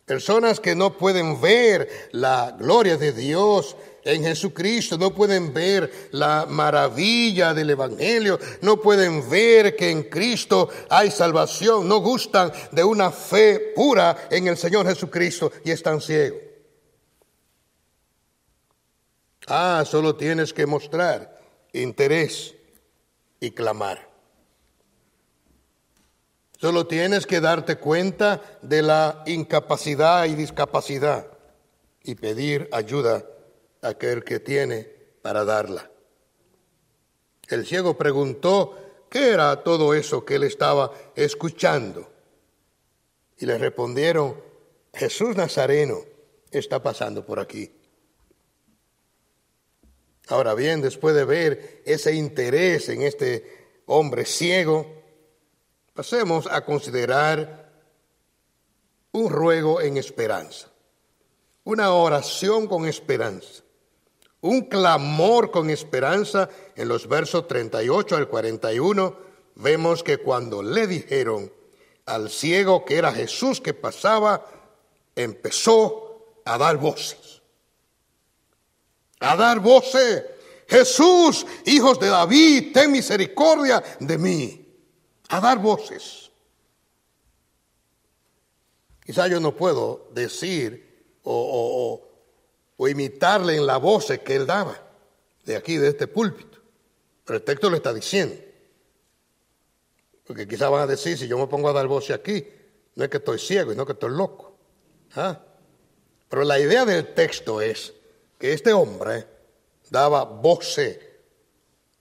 Personas 0.06 0.60
que 0.60 0.75
no 0.75 0.96
pueden 0.98 1.42
ver 1.42 1.89
la 2.12 2.56
gloria 2.58 2.96
de 2.98 3.12
Dios 3.12 3.75
en 4.04 4.24
Jesucristo, 4.24 5.00
no 5.00 5.13
pueden 5.15 5.51
ver 5.51 6.10
la 6.12 6.46
maravilla 6.48 7.56
del 7.56 7.72
Evangelio, 7.72 8.39
no 8.62 8.80
pueden 8.80 9.27
ver 9.27 9.75
que 9.75 9.89
en 9.89 10.04
Cristo 10.04 10.70
hay 10.89 11.10
salvación, 11.10 11.88
no 11.88 11.98
gustan 12.01 12.51
de 12.72 12.84
una 12.84 13.12
fe 13.12 13.74
pura 13.75 14.27
en 14.30 14.48
el 14.48 14.58
Señor 14.58 14.86
Jesucristo 14.86 15.51
y 15.63 15.72
están 15.72 16.00
ciegos. 16.00 16.55
Ah, 19.48 19.84
solo 19.86 20.16
tienes 20.16 20.54
que 20.54 20.66
mostrar 20.66 21.40
interés 21.74 22.56
y 23.40 23.52
clamar. 23.52 24.10
Solo 26.58 26.88
tienes 26.88 27.28
que 27.28 27.42
darte 27.42 27.75
cuenta 27.75 28.42
de 28.62 28.82
la 28.82 29.24
incapacidad 29.28 30.25
y 30.25 30.36
discapacidad 30.36 31.28
y 32.02 32.16
pedir 32.16 32.70
ayuda 32.72 33.25
a 33.82 33.90
aquel 33.90 34.24
que 34.24 34.40
tiene 34.40 34.84
para 35.22 35.44
darla. 35.44 35.92
El 37.48 37.66
ciego 37.66 37.98
preguntó 37.98 39.06
qué 39.10 39.30
era 39.30 39.64
todo 39.64 39.94
eso 39.94 40.25
que 40.25 40.36
él 40.36 40.44
estaba 40.44 40.92
escuchando. 41.16 42.10
Y 43.38 43.46
le 43.46 43.58
respondieron, 43.58 44.42
Jesús 44.94 45.36
Nazareno 45.36 46.00
está 46.50 46.82
pasando 46.82 47.25
por 47.25 47.40
aquí. 47.40 47.72
Ahora 50.27 50.55
bien, 50.55 50.82
después 50.82 51.15
de 51.15 51.24
ver 51.24 51.84
ese 51.86 52.13
interés 52.13 52.89
en 52.89 53.03
este 53.03 53.82
hombre 53.86 54.25
ciego, 54.25 54.88
pasemos 55.94 56.48
a 56.48 56.65
considerar 56.65 57.72
un 59.12 59.29
ruego 59.29 59.82
en 59.82 59.98
esperanza, 59.98 60.67
una 61.63 61.94
oración 61.94 62.67
con 62.67 62.88
esperanza, 62.88 63.63
un 64.41 64.63
clamor 64.63 65.51
con 65.51 65.70
esperanza. 65.70 66.50
En 66.75 66.88
los 66.88 67.08
versos 67.08 67.48
38 67.48 68.15
al 68.15 68.27
41 68.27 69.17
vemos 69.55 70.03
que 70.03 70.17
cuando 70.17 70.63
le 70.63 70.88
dijeron 70.88 71.51
al 72.08 72.29
ciego 72.29 72.84
que 72.84 72.98
era 72.98 73.12
Jesús 73.12 73.62
que 73.62 73.74
pasaba, 73.74 74.46
empezó 75.15 76.41
a 76.46 76.58
dar 76.58 76.77
voces 76.77 77.25
a 79.25 79.36
dar 79.36 79.60
voces. 79.60 80.24
Jesús, 80.67 81.46
hijos 81.65 82.00
de 82.00 82.08
David, 82.08 82.72
ten 82.74 82.91
misericordia 82.91 83.84
de 84.00 84.17
mí. 84.17 84.62
a 85.29 85.39
dar 85.39 85.58
voces. 85.58 86.32
Quizá 89.03 89.27
yo 89.27 89.39
no 89.39 89.55
puedo 89.55 90.10
decir 90.13 91.17
o, 91.24 92.00
o, 92.77 92.88
imitarle 92.88 93.55
en 93.55 93.65
la 93.65 93.77
voz 93.77 94.13
que 94.24 94.36
él 94.36 94.46
daba 94.46 94.79
de 95.46 95.55
aquí, 95.55 95.77
de 95.77 95.89
este 95.89 96.05
púlpito, 96.05 96.60
pero 97.24 97.38
el 97.38 97.44
texto 97.44 97.72
le 97.72 97.77
está 97.77 97.91
diciendo. 97.91 98.36
Porque 100.27 100.48
quizá 100.48 100.70
van 100.70 100.84
a 100.84 100.88
decir, 100.88 101.17
si 101.17 101.27
yo 101.27 101.39
me 101.39 101.48
pongo 101.48 101.70
a 101.70 101.74
dar 101.74 101.88
voces 101.88 102.15
aquí, 102.15 102.48
no 102.94 103.03
es 103.03 103.10
que 103.10 103.17
estoy 103.17 103.39
ciego, 103.39 103.74
no 103.74 103.86
que 103.86 103.94
estoy 103.94 104.12
loco. 104.12 104.55
¿Ah? 105.15 105.39
Pero 106.29 106.44
la 106.44 106.60
idea 106.60 106.86
del 106.86 107.15
texto 107.15 107.62
es 107.62 107.95
que 108.38 108.54
este 108.54 108.74
hombre 108.74 109.27
daba 109.89 110.24
voces 110.24 111.00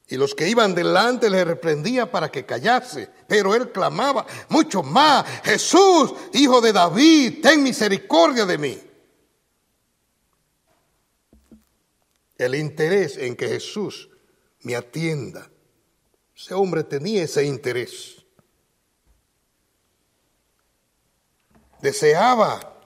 y 0.07 0.17
los 0.17 0.35
que 0.35 0.49
iban 0.49 0.75
delante 0.75 1.31
le 1.31 1.45
reprendían 1.45 2.11
para 2.11 2.31
que 2.31 2.45
callase. 2.45 3.09
Pero 3.27 3.55
él 3.55 3.73
clamaba 3.73 4.27
mucho 4.49 4.83
más, 4.83 5.25
Jesús, 5.43 6.13
hijo 6.35 6.61
de 6.61 6.73
David, 6.73 7.41
ten 7.43 7.63
misericordia 7.63 8.45
de 8.45 8.59
mí. 8.59 8.79
El 12.37 12.55
interés 12.55 13.17
en 13.17 13.35
que 13.35 13.49
Jesús 13.49 14.11
me 14.61 14.77
atienda. 14.77 15.51
Ese 16.37 16.53
hombre 16.53 16.85
tenía 16.85 17.23
ese 17.23 17.45
interés. 17.45 18.25
Deseaba 21.81 22.79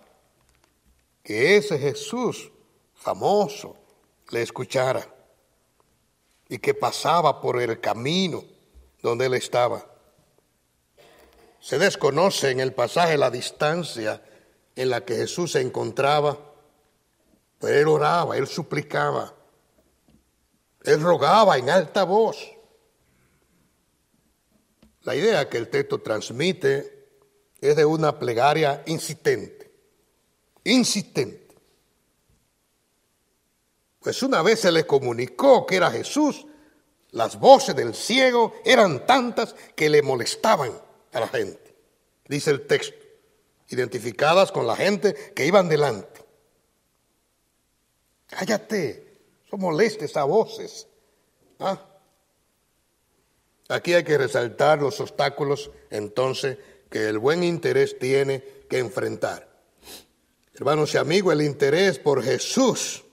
que 1.24 1.56
ese 1.56 1.78
Jesús 1.78 2.50
famoso 2.98 3.76
le 4.30 4.42
escuchara 4.42 5.06
y 6.48 6.58
que 6.58 6.74
pasaba 6.74 7.40
por 7.40 7.60
el 7.60 7.80
camino 7.80 8.44
donde 9.02 9.26
él 9.26 9.34
estaba. 9.34 9.86
Se 11.60 11.78
desconoce 11.78 12.50
en 12.50 12.60
el 12.60 12.72
pasaje 12.72 13.16
la 13.16 13.30
distancia 13.30 14.22
en 14.74 14.90
la 14.90 15.04
que 15.04 15.16
Jesús 15.16 15.52
se 15.52 15.60
encontraba, 15.60 16.38
pero 17.58 17.78
él 17.78 17.88
oraba, 17.88 18.36
él 18.36 18.46
suplicaba, 18.46 19.34
él 20.84 21.00
rogaba 21.00 21.58
en 21.58 21.70
alta 21.70 22.04
voz. 22.04 22.38
La 25.02 25.14
idea 25.14 25.48
que 25.48 25.58
el 25.58 25.68
texto 25.68 26.00
transmite 26.00 27.08
es 27.60 27.76
de 27.76 27.84
una 27.84 28.18
plegaria 28.18 28.82
insistente, 28.86 29.72
insistente. 30.64 31.47
Pues 34.08 34.22
una 34.22 34.40
vez 34.40 34.60
se 34.60 34.72
le 34.72 34.86
comunicó 34.86 35.66
que 35.66 35.76
era 35.76 35.90
Jesús, 35.90 36.46
las 37.10 37.38
voces 37.38 37.76
del 37.76 37.94
ciego 37.94 38.54
eran 38.64 39.04
tantas 39.04 39.54
que 39.76 39.90
le 39.90 40.00
molestaban 40.00 40.72
a 41.12 41.20
la 41.20 41.28
gente, 41.28 41.76
dice 42.26 42.52
el 42.52 42.66
texto, 42.66 42.96
identificadas 43.68 44.50
con 44.50 44.66
la 44.66 44.76
gente 44.76 45.14
que 45.34 45.44
iban 45.44 45.68
delante. 45.68 46.24
Cállate, 48.28 49.20
son 49.50 49.60
molestes 49.60 50.16
a 50.16 50.24
voces. 50.24 50.86
¿Ah? 51.58 51.78
Aquí 53.68 53.92
hay 53.92 54.04
que 54.04 54.16
resaltar 54.16 54.80
los 54.80 54.98
obstáculos 55.00 55.70
entonces 55.90 56.56
que 56.88 57.10
el 57.10 57.18
buen 57.18 57.44
interés 57.44 57.98
tiene 57.98 58.42
que 58.70 58.78
enfrentar. 58.78 59.46
Hermanos 60.54 60.94
y 60.94 60.96
amigos, 60.96 61.34
el 61.34 61.42
interés 61.42 61.98
por 61.98 62.22
Jesús 62.22 63.04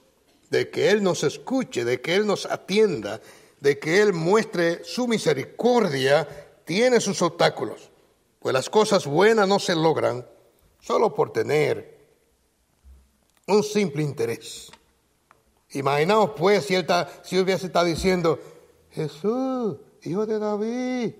de 0.50 0.70
que 0.70 0.90
Él 0.90 1.02
nos 1.02 1.24
escuche, 1.24 1.84
de 1.84 2.00
que 2.00 2.14
Él 2.14 2.26
nos 2.26 2.46
atienda, 2.46 3.20
de 3.60 3.78
que 3.78 4.00
Él 4.00 4.12
muestre 4.12 4.84
su 4.84 5.08
misericordia, 5.08 6.28
tiene 6.64 7.00
sus 7.00 7.22
obstáculos. 7.22 7.90
Pues 8.40 8.52
las 8.52 8.70
cosas 8.70 9.06
buenas 9.06 9.48
no 9.48 9.58
se 9.58 9.74
logran 9.74 10.26
solo 10.80 11.14
por 11.14 11.32
tener 11.32 11.96
un 13.46 13.62
simple 13.62 14.02
interés. 14.02 14.70
Imaginaos 15.70 16.30
pues 16.36 16.64
si, 16.64 16.74
él 16.74 16.86
si 17.22 17.38
hubiese 17.38 17.66
estado 17.66 17.86
diciendo, 17.86 18.38
Jesús, 18.90 19.76
hijo 20.02 20.26
de 20.26 20.38
David. 20.38 21.14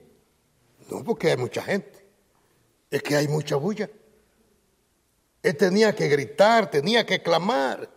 No, 0.91 1.03
porque 1.03 1.31
hay 1.31 1.37
mucha 1.37 1.63
gente. 1.63 2.07
Es 2.91 3.03
que 3.03 3.17
hay 3.17 3.29
mucha 3.29 3.57
bulla. 3.57 3.91
Él 5.43 5.57
tenía 5.57 5.95
que 5.95 6.09
gritar, 6.09 6.71
tenía 6.71 7.05
que 7.05 7.23
clamar. 7.23 7.91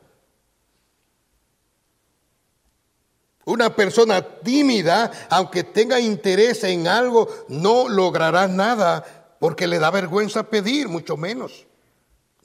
Una 3.50 3.76
persona 3.76 4.22
tímida, 4.22 5.12
aunque 5.30 5.64
tenga 5.64 6.00
interés 6.00 6.64
en 6.64 6.88
algo, 6.88 7.28
no 7.48 7.90
logrará 7.90 8.48
nada 8.48 9.38
porque 9.40 9.66
le 9.66 9.80
da 9.80 9.90
vergüenza 9.90 10.44
pedir, 10.44 10.88
mucho 10.88 11.18
menos 11.18 11.66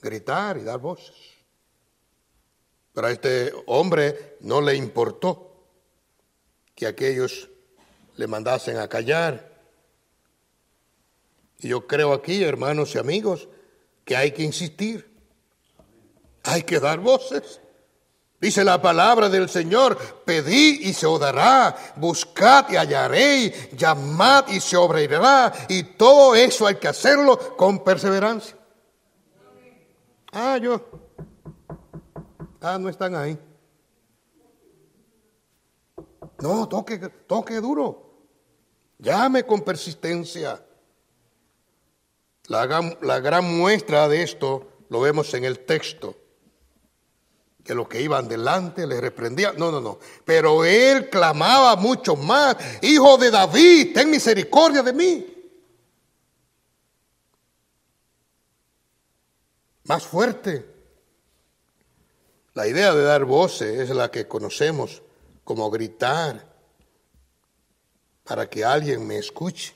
gritar 0.01 0.57
y 0.57 0.63
dar 0.63 0.79
voces. 0.79 1.15
Pero 2.91 3.07
a 3.07 3.11
este 3.11 3.53
hombre 3.67 4.37
no 4.41 4.61
le 4.61 4.75
importó 4.75 5.67
que 6.73 6.87
aquellos 6.87 7.49
le 8.15 8.25
mandasen 8.25 8.77
a 8.77 8.87
callar. 8.87 9.53
Y 11.59 11.67
yo 11.67 11.85
creo 11.85 12.13
aquí, 12.13 12.43
hermanos 12.43 12.95
y 12.95 12.97
amigos, 12.97 13.47
que 14.05 14.15
hay 14.15 14.31
que 14.31 14.41
insistir. 14.41 15.13
Hay 16.43 16.63
que 16.63 16.79
dar 16.79 16.99
voces. 16.99 17.61
Dice 18.39 18.63
la 18.63 18.81
palabra 18.81 19.29
del 19.29 19.47
Señor, 19.47 19.97
pedid 20.25 20.81
y 20.81 20.93
se 20.93 21.05
os 21.05 21.19
dará, 21.19 21.75
buscad 21.95 22.69
y 22.69 22.75
hallaréis, 22.75 23.71
llamad 23.71 24.47
y 24.49 24.59
se 24.59 24.75
obreirá, 24.75 25.53
y 25.69 25.83
todo 25.83 26.35
eso 26.35 26.67
hay 26.67 26.75
que 26.75 26.89
hacerlo 26.89 27.55
con 27.55 27.83
perseverancia. 27.83 28.57
Ah, 30.33 30.57
yo. 30.57 30.81
Ah, 32.61 32.77
no 32.77 32.89
están 32.89 33.15
ahí. 33.15 33.39
No, 36.39 36.67
toque, 36.67 36.97
toque 37.25 37.61
duro. 37.61 38.03
Llame 38.99 39.45
con 39.45 39.61
persistencia. 39.61 40.61
La 42.47 42.67
gran 42.67 43.57
muestra 43.57 44.09
de 44.09 44.23
esto 44.23 44.67
lo 44.89 44.99
vemos 44.99 45.33
en 45.33 45.45
el 45.45 45.59
texto 45.59 46.24
que 47.65 47.73
los 47.73 47.87
que 47.87 47.99
iban 47.99 48.27
delante 48.27 48.85
le 48.85 49.01
reprendían. 49.01 49.57
No, 49.57 49.71
no, 49.71 49.81
no. 49.81 49.97
Pero 50.23 50.63
él 50.63 51.09
clamaba 51.09 51.75
mucho 51.75 52.15
más, 52.15 52.55
Hijo 52.83 53.17
de 53.17 53.31
David, 53.31 53.91
ten 53.91 54.11
misericordia 54.11 54.83
de 54.83 54.93
mí. 54.93 55.25
Más 59.85 60.03
fuerte. 60.03 60.73
La 62.53 62.67
idea 62.67 62.93
de 62.93 63.01
dar 63.01 63.25
voces 63.25 63.79
es 63.79 63.89
la 63.89 64.11
que 64.11 64.27
conocemos 64.27 65.01
como 65.43 65.69
gritar 65.71 66.47
para 68.23 68.47
que 68.47 68.63
alguien 68.63 69.07
me 69.07 69.17
escuche. 69.17 69.75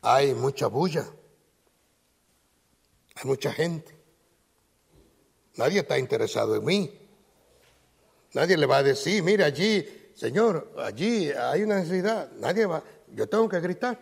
Hay 0.00 0.34
mucha 0.34 0.66
bulla. 0.66 1.06
Hay 3.16 3.24
mucha 3.24 3.52
gente. 3.52 3.94
Nadie 5.56 5.80
está 5.80 5.98
interesado 5.98 6.56
en 6.56 6.64
mí. 6.64 7.01
Nadie 8.34 8.56
le 8.56 8.66
va 8.66 8.78
a 8.78 8.82
decir, 8.82 9.22
mire 9.22 9.44
allí, 9.44 9.86
Señor, 10.14 10.72
allí 10.78 11.30
hay 11.30 11.62
una 11.62 11.76
necesidad. 11.76 12.30
Nadie 12.32 12.66
va, 12.66 12.82
yo 13.08 13.28
tengo 13.28 13.48
que 13.48 13.60
gritar. 13.60 13.98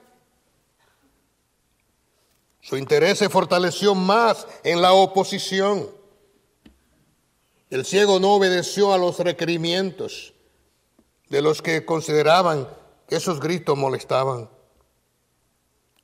Su 2.60 2.76
interés 2.76 3.18
se 3.18 3.28
fortaleció 3.28 3.94
más 3.94 4.46
en 4.62 4.82
la 4.82 4.92
oposición. 4.92 5.90
El 7.70 7.84
ciego 7.84 8.20
no 8.20 8.34
obedeció 8.34 8.92
a 8.92 8.98
los 8.98 9.18
requerimientos 9.18 10.34
de 11.28 11.40
los 11.40 11.62
que 11.62 11.84
consideraban 11.84 12.68
que 13.08 13.16
esos 13.16 13.40
gritos 13.40 13.78
molestaban. 13.78 14.50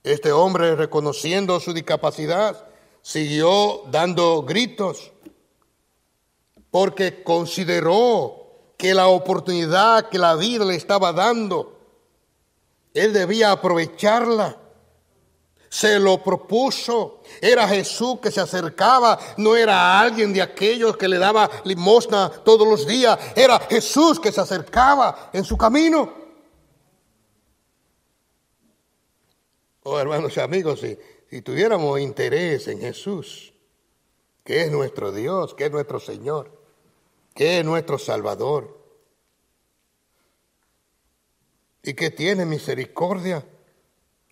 Este 0.03 0.33
hombre, 0.33 0.77
reconociendo 0.77 1.59
su 1.59 1.73
discapacidad, 1.73 2.69
siguió 3.03 3.83
dando 3.91 4.43
gritos 4.43 5.13
porque 6.77 7.23
consideró 7.23 8.75
que 8.77 8.93
la 8.93 9.07
oportunidad 9.07 10.11
que 10.11 10.19
la 10.19 10.35
vida 10.35 10.63
le 10.63 10.75
estaba 10.75 11.11
dando, 11.11 11.81
él 12.93 13.15
debía 13.15 13.51
aprovecharla. 13.51 14.59
Se 15.71 15.99
lo 15.99 16.23
propuso. 16.23 17.23
Era 17.41 17.67
Jesús 17.67 18.19
que 18.21 18.31
se 18.31 18.43
acercaba, 18.43 19.19
no 19.39 19.57
era 19.57 19.99
alguien 19.99 20.35
de 20.35 20.43
aquellos 20.43 20.99
que 20.99 21.09
le 21.09 21.17
daba 21.17 21.49
limosna 21.65 22.29
todos 22.29 22.69
los 22.69 22.87
días. 22.87 23.19
Era 23.35 23.59
Jesús 23.59 24.21
que 24.21 24.31
se 24.31 24.43
acercaba 24.43 25.31
en 25.33 25.45
su 25.45 25.57
camino. 25.57 26.13
Oh, 29.83 29.99
hermanos 29.99 30.37
y 30.37 30.41
amigos, 30.41 30.81
si, 30.81 30.99
si 31.31 31.41
tuviéramos 31.41 31.99
interés 32.01 32.69
en 32.69 32.81
Jesús, 32.81 33.55
que 34.45 34.61
es 34.61 34.71
nuestro 34.71 35.11
Dios, 35.11 35.55
que 35.55 35.65
es 35.65 35.73
nuestro 35.73 35.99
Señor, 35.99 36.56
que 37.37 37.59
es 37.59 37.65
nuestro 37.65 37.99
Salvador. 37.99 38.77
Y 41.83 41.95
que 41.95 42.11
tiene 42.11 42.47
misericordia. 42.47 43.47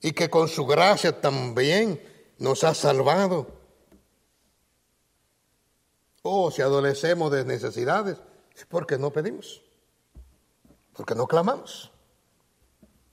Y 0.01 0.13
que 0.13 0.29
con 0.29 0.49
su 0.49 0.67
gracia 0.67 1.21
también 1.21 2.03
nos 2.39 2.65
ha 2.65 2.75
salvado. 2.75 3.47
O 6.23 6.51
si 6.51 6.63
adolecemos 6.63 7.31
de 7.31 7.45
necesidades, 7.45 8.19
es 8.57 8.65
porque 8.65 8.97
no 8.97 9.13
pedimos, 9.13 9.63
porque 10.95 11.15
no 11.15 11.27
clamamos, 11.27 11.93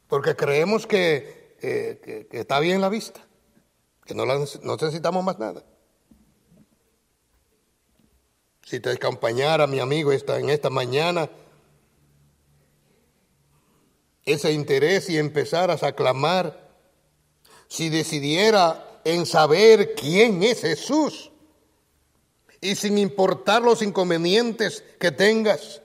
porque 0.07 0.35
creemos 0.35 0.87
que, 0.87 1.57
eh, 1.61 2.27
está 2.31 2.59
bien 2.61 2.79
la 2.79 2.87
vista, 2.87 3.27
que 4.05 4.15
no 4.15 4.25
necesitamos 4.25 5.23
más 5.25 5.39
nada. 5.39 5.63
Si 8.71 8.79
te 8.79 8.91
acompañara 8.91 9.67
mi 9.67 9.81
amigo 9.81 10.13
esta, 10.13 10.39
en 10.39 10.49
esta 10.49 10.69
mañana, 10.69 11.29
ese 14.23 14.53
interés 14.53 15.09
y 15.09 15.17
empezaras 15.17 15.83
a 15.83 15.91
clamar, 15.91 16.69
si 17.67 17.89
decidiera 17.89 19.01
en 19.03 19.25
saber 19.25 19.93
quién 19.93 20.41
es 20.41 20.61
Jesús 20.61 21.33
y 22.61 22.75
sin 22.75 22.97
importar 22.97 23.61
los 23.61 23.81
inconvenientes 23.81 24.85
que 24.97 25.11
tengas, 25.11 25.81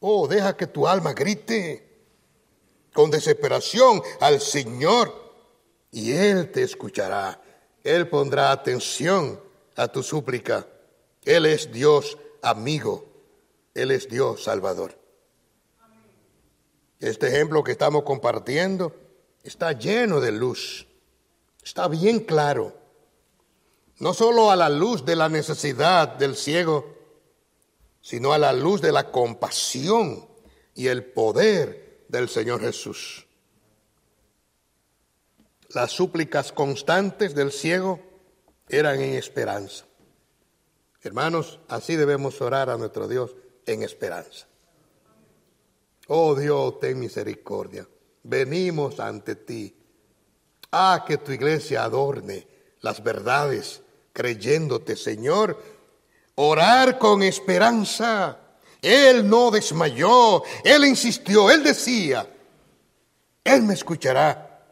oh, 0.00 0.28
deja 0.28 0.54
que 0.54 0.66
tu 0.66 0.86
alma 0.86 1.14
grite 1.14 2.04
con 2.92 3.10
desesperación 3.10 4.02
al 4.20 4.42
Señor 4.42 5.32
y 5.92 6.12
Él 6.12 6.52
te 6.52 6.62
escuchará, 6.62 7.40
Él 7.84 8.06
pondrá 8.06 8.52
atención 8.52 9.40
a 9.76 9.88
tu 9.88 10.02
súplica. 10.02 10.66
Él 11.24 11.46
es 11.46 11.72
Dios 11.72 12.18
amigo, 12.42 13.06
Él 13.74 13.90
es 13.90 14.08
Dios 14.08 14.44
salvador. 14.44 14.98
Este 16.98 17.28
ejemplo 17.28 17.64
que 17.64 17.72
estamos 17.72 18.02
compartiendo 18.04 18.94
está 19.42 19.72
lleno 19.72 20.20
de 20.20 20.32
luz, 20.32 20.86
está 21.62 21.88
bien 21.88 22.20
claro. 22.20 22.76
No 23.98 24.14
solo 24.14 24.50
a 24.50 24.56
la 24.56 24.70
luz 24.70 25.04
de 25.04 25.16
la 25.16 25.28
necesidad 25.28 26.08
del 26.08 26.34
ciego, 26.34 26.96
sino 28.00 28.32
a 28.32 28.38
la 28.38 28.52
luz 28.52 28.80
de 28.80 28.92
la 28.92 29.10
compasión 29.10 30.26
y 30.74 30.86
el 30.86 31.04
poder 31.04 32.04
del 32.08 32.28
Señor 32.28 32.60
Jesús. 32.60 33.26
Las 35.68 35.92
súplicas 35.92 36.50
constantes 36.52 37.34
del 37.34 37.52
ciego 37.52 38.00
eran 38.68 39.00
en 39.00 39.14
esperanza. 39.14 39.84
Hermanos, 41.02 41.60
así 41.68 41.96
debemos 41.96 42.40
orar 42.40 42.68
a 42.68 42.76
nuestro 42.76 43.08
Dios 43.08 43.34
en 43.66 43.82
esperanza. 43.82 44.46
Oh 46.08 46.34
Dios, 46.34 46.78
ten 46.80 46.98
misericordia. 46.98 47.86
Venimos 48.22 49.00
ante 49.00 49.36
ti. 49.36 49.74
Ah, 50.72 51.04
que 51.06 51.18
tu 51.18 51.32
iglesia 51.32 51.84
adorne 51.84 52.46
las 52.80 53.02
verdades, 53.02 53.82
creyéndote, 54.12 54.96
Señor. 54.96 55.60
Orar 56.34 56.98
con 56.98 57.22
esperanza. 57.22 58.38
Él 58.82 59.28
no 59.28 59.50
desmayó, 59.50 60.42
Él 60.64 60.84
insistió, 60.86 61.50
Él 61.50 61.62
decía, 61.62 62.28
Él 63.44 63.62
me 63.62 63.74
escuchará. 63.74 64.64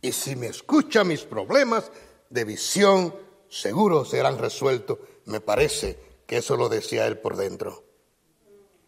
Y 0.00 0.12
si 0.12 0.36
me 0.36 0.48
escucha 0.48 1.04
mis 1.04 1.22
problemas 1.22 1.90
de 2.30 2.44
visión, 2.44 3.14
seguro 3.48 4.04
serán 4.04 4.38
resueltos. 4.38 4.98
Me 5.24 5.40
parece 5.40 5.98
que 6.26 6.38
eso 6.38 6.56
lo 6.56 6.68
decía 6.68 7.06
Él 7.06 7.18
por 7.18 7.36
dentro. 7.36 7.84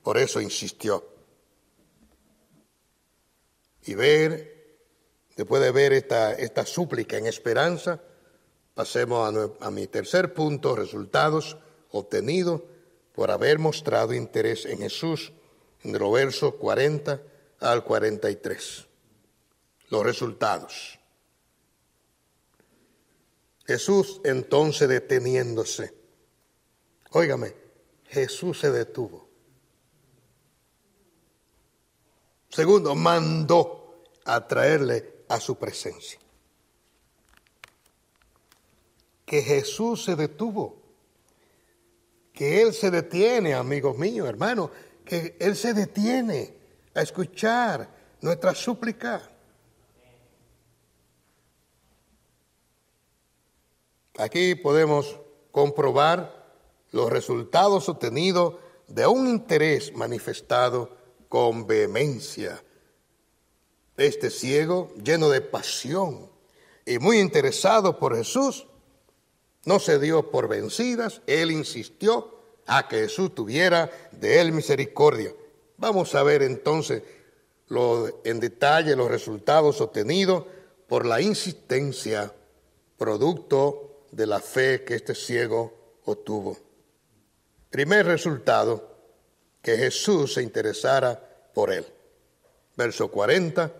Por 0.03 0.19
eso 0.19 0.41
insistió 0.41 1.15
y 3.87 3.95
ver, 3.95 4.79
después 5.37 5.63
de 5.63 5.71
ver 5.71 5.93
esta, 5.93 6.33
esta 6.33 6.65
súplica 6.65 7.19
en 7.19 7.27
esperanza, 7.27 8.01
pasemos 8.75 9.35
a, 9.61 9.67
a 9.67 9.71
mi 9.71 9.87
tercer 9.87 10.33
punto, 10.33 10.75
resultados 10.75 11.59
obtenidos 11.91 12.63
por 13.13 13.31
haber 13.31 13.59
mostrado 13.59 14.15
interés 14.15 14.65
en 14.65 14.79
Jesús, 14.79 15.33
en 15.83 15.99
los 15.99 16.13
versos 16.13 16.55
40 16.55 17.21
al 17.61 17.85
43. 17.85 18.87
Los 19.91 20.03
resultados. 20.03 20.99
Jesús 23.67 24.21
entonces 24.25 24.89
deteniéndose. 24.89 25.95
Óigame, 27.17 27.55
Jesús 28.09 28.59
se 28.59 28.73
detuvo. 28.73 29.29
Segundo, 32.49 32.97
mandó 32.97 34.03
a 34.25 34.45
traerle 34.49 35.25
a 35.29 35.39
su 35.39 35.57
presencia. 35.57 36.19
Que 39.25 39.43
Jesús 39.43 40.05
se 40.05 40.17
detuvo, 40.17 40.83
que 42.33 42.63
Él 42.63 42.75
se 42.75 42.91
detiene, 42.91 43.55
amigos 43.55 43.97
míos, 43.97 44.29
hermanos, 44.29 44.71
que 45.05 45.37
Él 45.39 45.55
se 45.55 45.73
detiene 45.73 46.57
a 46.95 47.03
escuchar 47.03 47.89
nuestra 48.23 48.57
súplica. 48.57 49.23
Aquí 54.19 54.57
podemos 54.57 55.17
comprobar 55.53 56.44
los 56.95 57.11
resultados 57.11 57.89
obtenidos 57.89 58.55
de 58.87 59.05
un 59.05 59.27
interés 59.27 59.93
manifestado 59.97 60.97
con 61.29 61.67
vehemencia. 61.67 62.63
Este 63.97 64.31
ciego, 64.31 64.93
lleno 65.03 65.29
de 65.29 65.41
pasión 65.41 66.31
y 66.87 67.01
muy 67.01 67.19
interesado 67.19 67.99
por 67.99 68.17
Jesús, 68.17 68.69
no 69.65 69.81
se 69.81 69.99
dio 69.99 70.31
por 70.31 70.47
vencidas, 70.47 71.21
él 71.27 71.51
insistió 71.51 72.39
a 72.65 72.87
que 72.87 72.99
Jesús 72.99 73.35
tuviera 73.35 73.91
de 74.13 74.41
él 74.41 74.53
misericordia. 74.53 75.35
Vamos 75.79 76.15
a 76.15 76.23
ver 76.23 76.45
entonces 76.45 77.03
en 78.23 78.39
detalle 78.39 78.95
los 78.95 79.11
resultados 79.11 79.81
obtenidos 79.81 80.45
por 80.87 81.07
la 81.07 81.21
insistencia, 81.21 82.33
producto 82.97 84.05
de 84.13 84.29
la 84.29 84.39
fe 84.39 84.85
que 84.85 84.95
este 84.95 85.17
ciego 85.17 85.73
obtuvo. 86.05 86.57
Primer 87.75 88.07
resultado, 88.07 88.89
que 89.61 89.77
Jesús 89.77 90.35
se 90.35 90.43
interesara 90.45 91.21
por 91.53 91.73
él. 91.73 91.85
Verso 92.77 93.11
40, 93.11 93.73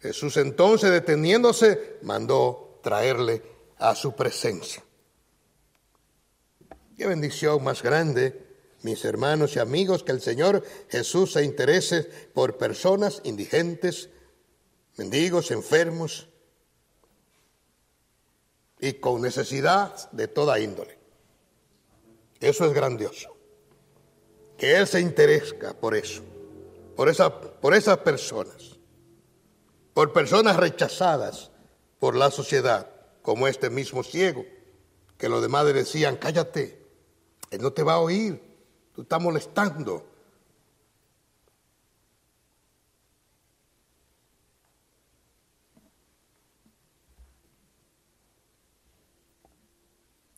Jesús 0.00 0.36
entonces 0.36 0.90
deteniéndose 0.90 1.98
mandó 2.02 2.80
traerle 2.82 3.40
a 3.78 3.94
su 3.94 4.16
presencia. 4.16 4.82
Qué 6.96 7.06
bendición 7.06 7.62
más 7.62 7.84
grande, 7.84 8.48
mis 8.82 9.04
hermanos 9.04 9.54
y 9.54 9.60
amigos, 9.60 10.02
que 10.02 10.10
el 10.10 10.20
Señor 10.20 10.64
Jesús 10.88 11.34
se 11.34 11.44
interese 11.44 12.02
por 12.34 12.58
personas 12.58 13.20
indigentes, 13.22 14.08
mendigos, 14.96 15.52
enfermos 15.52 16.26
y 18.80 18.94
con 18.94 19.22
necesidad 19.22 20.10
de 20.10 20.26
toda 20.26 20.58
índole. 20.58 20.99
Eso 22.40 22.64
es 22.64 22.72
grandioso 22.72 23.36
que 24.60 24.76
Él 24.76 24.86
se 24.86 25.00
interesa 25.00 25.72
por 25.80 25.94
eso, 25.94 26.22
por, 26.94 27.08
esa, 27.08 27.40
por 27.40 27.74
esas 27.74 27.96
personas, 27.98 28.78
por 29.94 30.12
personas 30.12 30.56
rechazadas 30.56 31.50
por 31.98 32.14
la 32.14 32.30
sociedad, 32.30 32.90
como 33.22 33.48
este 33.48 33.70
mismo 33.70 34.02
ciego, 34.02 34.44
que 35.16 35.30
los 35.30 35.40
demás 35.40 35.64
le 35.64 35.72
decían, 35.72 36.16
cállate, 36.16 36.86
Él 37.50 37.62
no 37.62 37.72
te 37.72 37.82
va 37.82 37.94
a 37.94 37.98
oír, 38.00 38.38
tú 38.94 39.02
estás 39.02 39.20
molestando. 39.20 40.06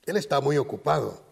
Él 0.04 0.16
está 0.16 0.40
muy 0.40 0.58
ocupado. 0.58 1.31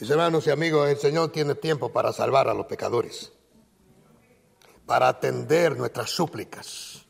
Mis 0.00 0.10
hermanos 0.10 0.44
y 0.48 0.50
amigos, 0.50 0.88
el 0.88 0.98
Señor 0.98 1.30
tiene 1.30 1.54
tiempo 1.54 1.92
para 1.92 2.12
salvar 2.12 2.48
a 2.48 2.54
los 2.54 2.66
pecadores, 2.66 3.32
para 4.86 5.06
atender 5.06 5.76
nuestras 5.76 6.10
súplicas. 6.10 7.06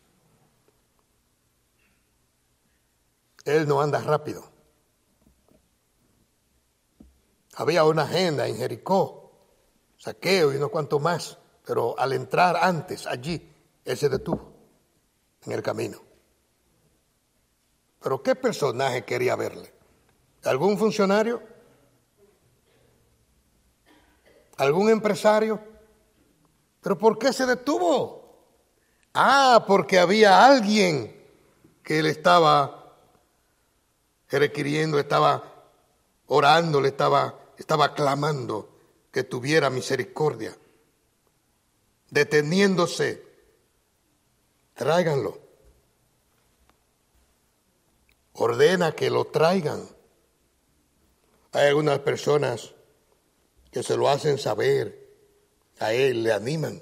Él 3.46 3.66
no 3.66 3.80
anda 3.80 4.02
rápido. 4.02 4.44
Había 7.56 7.84
una 7.84 8.02
agenda 8.02 8.46
en 8.48 8.56
Jericó, 8.56 9.32
saqueo 9.96 10.52
y 10.52 10.58
no 10.58 10.68
cuanto 10.68 10.98
más, 10.98 11.38
pero 11.64 11.98
al 11.98 12.12
entrar 12.12 12.56
antes 12.56 13.06
allí, 13.06 13.50
él 13.82 13.96
se 13.96 14.10
detuvo 14.10 14.52
en 15.46 15.52
el 15.52 15.62
camino. 15.62 16.02
Pero 18.02 18.22
¿qué 18.22 18.34
personaje 18.34 19.06
quería 19.06 19.36
verle? 19.36 19.72
¿Algún 20.42 20.76
funcionario? 20.76 21.53
Algún 24.56 24.90
empresario, 24.90 25.60
¿Pero 26.84 26.98
por 26.98 27.18
qué 27.18 27.32
se 27.32 27.46
detuvo? 27.46 28.44
Ah, 29.14 29.64
porque 29.66 29.98
había 29.98 30.44
alguien 30.44 31.18
que 31.82 32.00
él 32.00 32.06
estaba 32.06 32.94
requiriendo, 34.28 34.98
estaba 34.98 35.70
orando, 36.26 36.82
le 36.82 36.88
estaba, 36.88 37.40
estaba 37.56 37.94
clamando 37.94 38.68
que 39.10 39.24
tuviera 39.24 39.70
misericordia. 39.70 40.54
Deteniéndose, 42.10 43.26
tráiganlo. 44.74 45.38
Ordena 48.34 48.92
que 48.92 49.08
lo 49.08 49.24
traigan. 49.24 49.88
Hay 51.52 51.68
algunas 51.68 52.00
personas 52.00 52.73
que 53.74 53.82
se 53.82 53.96
lo 53.96 54.08
hacen 54.08 54.38
saber, 54.38 55.10
a 55.80 55.92
él 55.92 56.22
le 56.22 56.32
animan. 56.32 56.80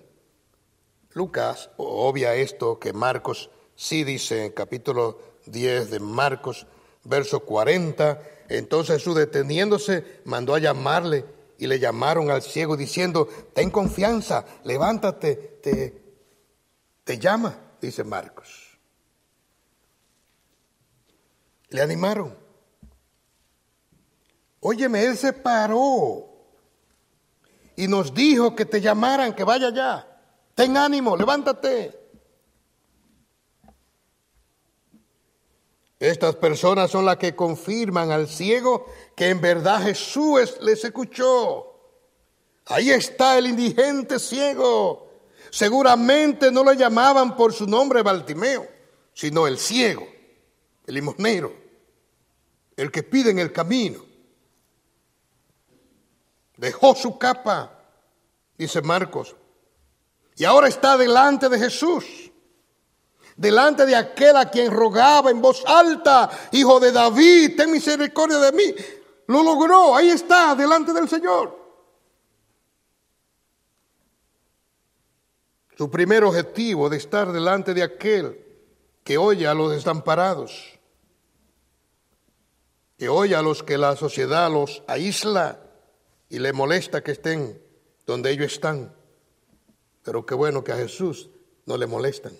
Lucas 1.14 1.70
obvia 1.78 2.34
esto 2.34 2.78
que 2.78 2.92
Marcos 2.92 3.48
sí 3.74 4.04
dice 4.04 4.44
en 4.44 4.52
capítulo 4.52 5.18
10 5.46 5.90
de 5.90 6.00
Marcos, 6.00 6.66
verso 7.04 7.40
40. 7.40 8.22
Entonces 8.50 8.98
Jesús 8.98 9.16
deteniéndose 9.16 10.20
mandó 10.26 10.54
a 10.54 10.58
llamarle 10.58 11.24
y 11.56 11.66
le 11.66 11.78
llamaron 11.78 12.30
al 12.30 12.42
ciego 12.42 12.76
diciendo, 12.76 13.26
ten 13.54 13.70
confianza, 13.70 14.44
levántate, 14.64 15.34
te, 15.62 16.02
te 17.04 17.18
llama, 17.18 17.58
dice 17.80 18.04
Marcos. 18.04 18.78
Le 21.70 21.80
animaron. 21.80 22.36
Óyeme, 24.60 25.06
él 25.06 25.16
se 25.16 25.32
paró 25.32 26.31
y 27.76 27.88
nos 27.88 28.14
dijo 28.14 28.54
que 28.54 28.64
te 28.64 28.80
llamaran, 28.80 29.34
que 29.34 29.44
vaya 29.44 29.68
allá. 29.68 30.08
Ten 30.54 30.76
ánimo, 30.76 31.16
levántate. 31.16 31.98
Estas 35.98 36.34
personas 36.34 36.90
son 36.90 37.06
las 37.06 37.16
que 37.16 37.36
confirman 37.36 38.10
al 38.10 38.28
ciego 38.28 38.86
que 39.14 39.28
en 39.28 39.40
verdad 39.40 39.82
Jesús 39.82 40.58
les 40.60 40.84
escuchó. 40.84 41.72
Ahí 42.66 42.90
está 42.90 43.38
el 43.38 43.46
indigente 43.46 44.18
ciego. 44.18 45.10
Seguramente 45.50 46.50
no 46.50 46.64
le 46.64 46.76
llamaban 46.76 47.36
por 47.36 47.52
su 47.52 47.66
nombre 47.66 48.02
Baltimeo, 48.02 48.66
sino 49.12 49.46
el 49.46 49.58
ciego, 49.58 50.06
el 50.86 50.94
limosnero, 50.94 51.52
el 52.76 52.90
que 52.90 53.02
pide 53.02 53.30
en 53.30 53.38
el 53.38 53.52
camino. 53.52 54.11
Dejó 56.62 56.94
su 56.94 57.18
capa, 57.18 57.72
dice 58.56 58.82
Marcos, 58.82 59.34
y 60.36 60.44
ahora 60.44 60.68
está 60.68 60.96
delante 60.96 61.48
de 61.48 61.58
Jesús 61.58 62.04
delante 63.36 63.84
de 63.84 63.96
aquel 63.96 64.36
a 64.36 64.48
quien 64.48 64.70
rogaba 64.70 65.32
en 65.32 65.42
voz 65.42 65.64
alta, 65.66 66.30
Hijo 66.52 66.78
de 66.78 66.92
David, 66.92 67.56
ten 67.56 67.72
misericordia 67.72 68.38
de 68.38 68.52
mí. 68.52 68.74
Lo 69.26 69.42
logró, 69.42 69.96
ahí 69.96 70.10
está, 70.10 70.54
delante 70.54 70.92
del 70.92 71.08
Señor. 71.08 71.58
Su 75.76 75.90
primer 75.90 76.22
objetivo 76.22 76.88
de 76.88 76.98
estar 76.98 77.32
delante 77.32 77.74
de 77.74 77.82
aquel 77.82 78.38
que 79.02 79.18
oye 79.18 79.48
a 79.48 79.54
los 79.54 79.72
desamparados, 79.72 80.78
que 82.96 83.08
oye 83.08 83.34
a 83.34 83.42
los 83.42 83.64
que 83.64 83.76
la 83.76 83.96
sociedad 83.96 84.48
los 84.48 84.84
aísla 84.86 85.61
y 86.32 86.38
le 86.38 86.54
molesta 86.54 87.04
que 87.04 87.12
estén 87.12 87.62
donde 88.06 88.30
ellos 88.30 88.54
están. 88.54 88.96
Pero 90.02 90.24
qué 90.24 90.34
bueno 90.34 90.64
que 90.64 90.72
a 90.72 90.76
Jesús 90.78 91.28
no 91.66 91.76
le 91.76 91.86
molestan. 91.86 92.32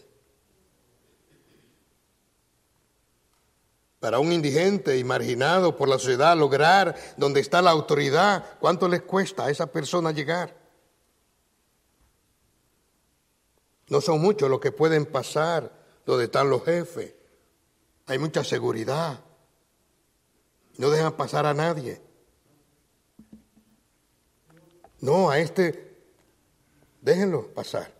Para 4.01 4.19
un 4.19 4.33
indigente 4.33 4.97
y 4.97 5.05
marginado 5.05 5.77
por 5.77 5.91
la 5.91 5.99
sociedad 5.99 6.35
lograr 6.35 6.97
donde 7.19 7.41
está 7.41 7.61
la 7.61 7.71
autoridad, 7.71 8.59
¿cuánto 8.61 8.89
les 8.89 9.03
cuesta 9.03 9.45
a 9.45 9.51
esa 9.51 9.67
persona 9.67 10.11
llegar? 10.11 10.57
No 13.89 14.01
son 14.01 14.23
muchos 14.23 14.49
los 14.49 14.59
que 14.59 14.73
pueden 14.73 15.05
pasar 15.05 15.71
donde 16.07 16.25
están 16.25 16.49
los 16.49 16.65
jefes. 16.65 17.15
Hay 18.07 18.19
mucha 18.19 18.43
seguridad. 18.43 19.21
No 20.79 20.89
dejan 20.89 21.13
pasar 21.13 21.45
a 21.45 21.53
nadie. 21.53 22.01
No, 25.03 25.31
a 25.31 25.39
este 25.39 25.93
déjenlo 27.01 27.49
pasar. 27.49 27.93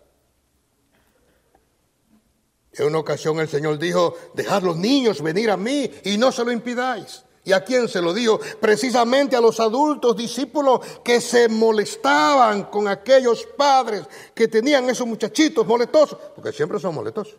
En 2.71 2.87
una 2.87 2.97
ocasión 2.97 3.39
el 3.39 3.47
Señor 3.47 3.77
dijo, 3.77 4.15
dejad 4.33 4.63
los 4.63 4.77
niños 4.77 5.21
venir 5.21 5.51
a 5.51 5.57
mí 5.57 5.91
y 6.05 6.17
no 6.17 6.31
se 6.31 6.43
lo 6.43 6.51
impidáis. 6.51 7.23
¿Y 7.43 7.51
a 7.51 7.63
quién 7.63 7.89
se 7.89 8.01
lo 8.01 8.13
dijo? 8.13 8.39
Precisamente 8.59 9.35
a 9.35 9.41
los 9.41 9.59
adultos 9.59 10.15
discípulos 10.15 10.79
que 11.03 11.19
se 11.19 11.49
molestaban 11.49 12.63
con 12.63 12.87
aquellos 12.87 13.45
padres 13.57 14.05
que 14.33 14.47
tenían 14.47 14.89
esos 14.89 15.05
muchachitos 15.05 15.67
moletosos, 15.67 16.17
porque 16.33 16.53
siempre 16.53 16.79
son 16.79 16.95
moletosos. 16.95 17.35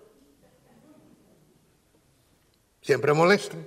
Siempre 2.82 3.14
molestan. 3.14 3.66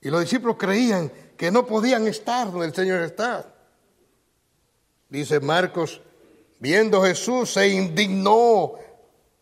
Y 0.00 0.08
los 0.08 0.22
discípulos 0.22 0.56
creían 0.58 1.12
que 1.36 1.50
no 1.50 1.66
podían 1.66 2.06
estar 2.08 2.50
donde 2.50 2.66
el 2.66 2.74
Señor 2.74 3.02
está. 3.02 3.52
Dice 5.12 5.40
Marcos, 5.40 6.00
viendo 6.58 7.02
Jesús, 7.02 7.52
se 7.52 7.68
indignó 7.68 8.78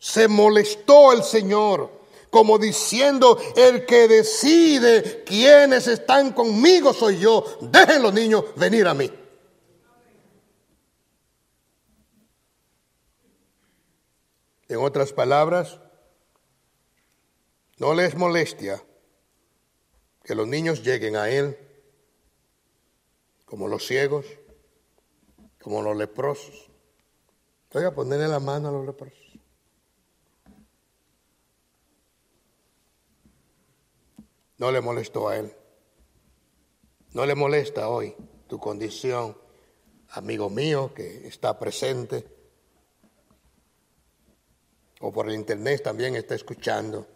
se 0.01 0.29
molestó 0.29 1.13
el 1.13 1.23
Señor, 1.23 1.93
como 2.31 2.59
diciendo, 2.59 3.39
el 3.55 3.85
que 3.85 4.09
decide 4.09 5.23
quiénes 5.25 5.87
están 5.87 6.33
conmigo 6.33 6.95
soy 6.95 7.19
yo. 7.21 7.45
Dejen 7.61 8.03
los 8.03 8.15
niños 8.15 8.45
venir 8.57 8.87
a 8.87 8.95
mí. 8.95 9.13
En 14.69 14.79
otras 14.79 15.13
palabras, 15.13 15.79
no 17.77 17.93
les 17.93 18.15
molestia 18.15 18.83
que 20.25 20.35
los 20.35 20.47
niños 20.49 20.83
lleguen 20.83 21.17
a 21.17 21.29
Él 21.29 21.59
como 23.45 23.69
los 23.69 23.85
ciegos, 23.85 24.25
como 25.61 25.83
los 25.83 25.97
leprosos. 25.97 26.71
Voy 27.73 27.85
a 27.85 27.95
ponerle 27.95 28.29
la 28.29 28.41
mano 28.41 28.69
a 28.69 28.73
los 28.73 28.87
leprosos. 28.87 29.19
No 34.59 34.71
le 34.71 34.81
molestó 34.81 35.29
a 35.29 35.37
él. 35.37 35.55
No 37.13 37.27
le 37.27 37.35
molesta 37.35 37.89
hoy 37.89 38.15
tu 38.47 38.59
condición, 38.59 39.37
amigo 40.11 40.51
mío 40.51 40.93
que 40.95 41.27
está 41.27 41.59
presente 41.59 42.27
o 45.01 45.11
por 45.13 45.29
el 45.29 45.35
internet 45.35 45.83
también 45.83 46.15
está 46.15 46.35
escuchando. 46.35 47.07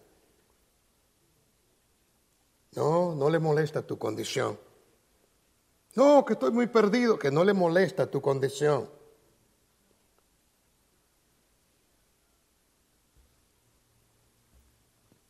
No, 2.72 3.14
no 3.14 3.30
le 3.30 3.38
molesta 3.38 3.86
tu 3.86 3.98
condición. 3.98 4.58
No, 5.94 6.24
que 6.24 6.32
estoy 6.32 6.50
muy 6.50 6.66
perdido, 6.66 7.18
que 7.18 7.30
no 7.30 7.44
le 7.44 7.52
molesta 7.52 8.10
tu 8.10 8.20
condición. 8.20 8.90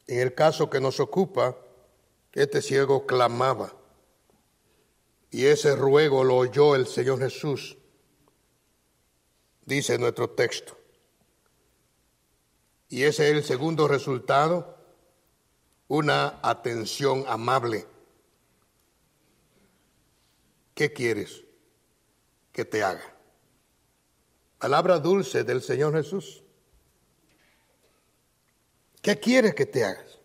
En 0.07 0.20
el 0.20 0.35
caso 0.35 0.68
que 0.68 0.81
nos 0.81 1.00
ocupa, 1.00 1.57
este 2.33 2.62
ciego 2.62 3.07
clamaba. 3.07 3.72
Y 5.31 5.46
ese 5.46 5.74
ruego 5.74 6.24
lo 6.24 6.37
oyó 6.37 6.77
el 6.77 6.87
Señor 6.87 7.18
Jesús, 7.18 7.77
dice 9.64 9.98
nuestro 9.98 10.31
texto. 10.31 10.77
Y 12.88 13.03
ese 13.03 13.31
es 13.31 13.37
el 13.37 13.44
segundo 13.44 13.88
resultado, 13.88 14.77
una 15.88 16.38
atención 16.42 17.24
amable. 17.27 17.87
¿Qué 20.74 20.92
quieres 20.92 21.44
que 22.52 22.64
te 22.64 22.82
haga? 22.82 23.14
Palabra 24.58 24.98
dulce 24.98 25.44
del 25.44 25.62
Señor 25.62 25.94
Jesús. 25.94 26.42
¿Qué 29.00 29.18
quieres 29.20 29.54
que 29.54 29.66
te 29.66 29.84
hagas? 29.84 30.18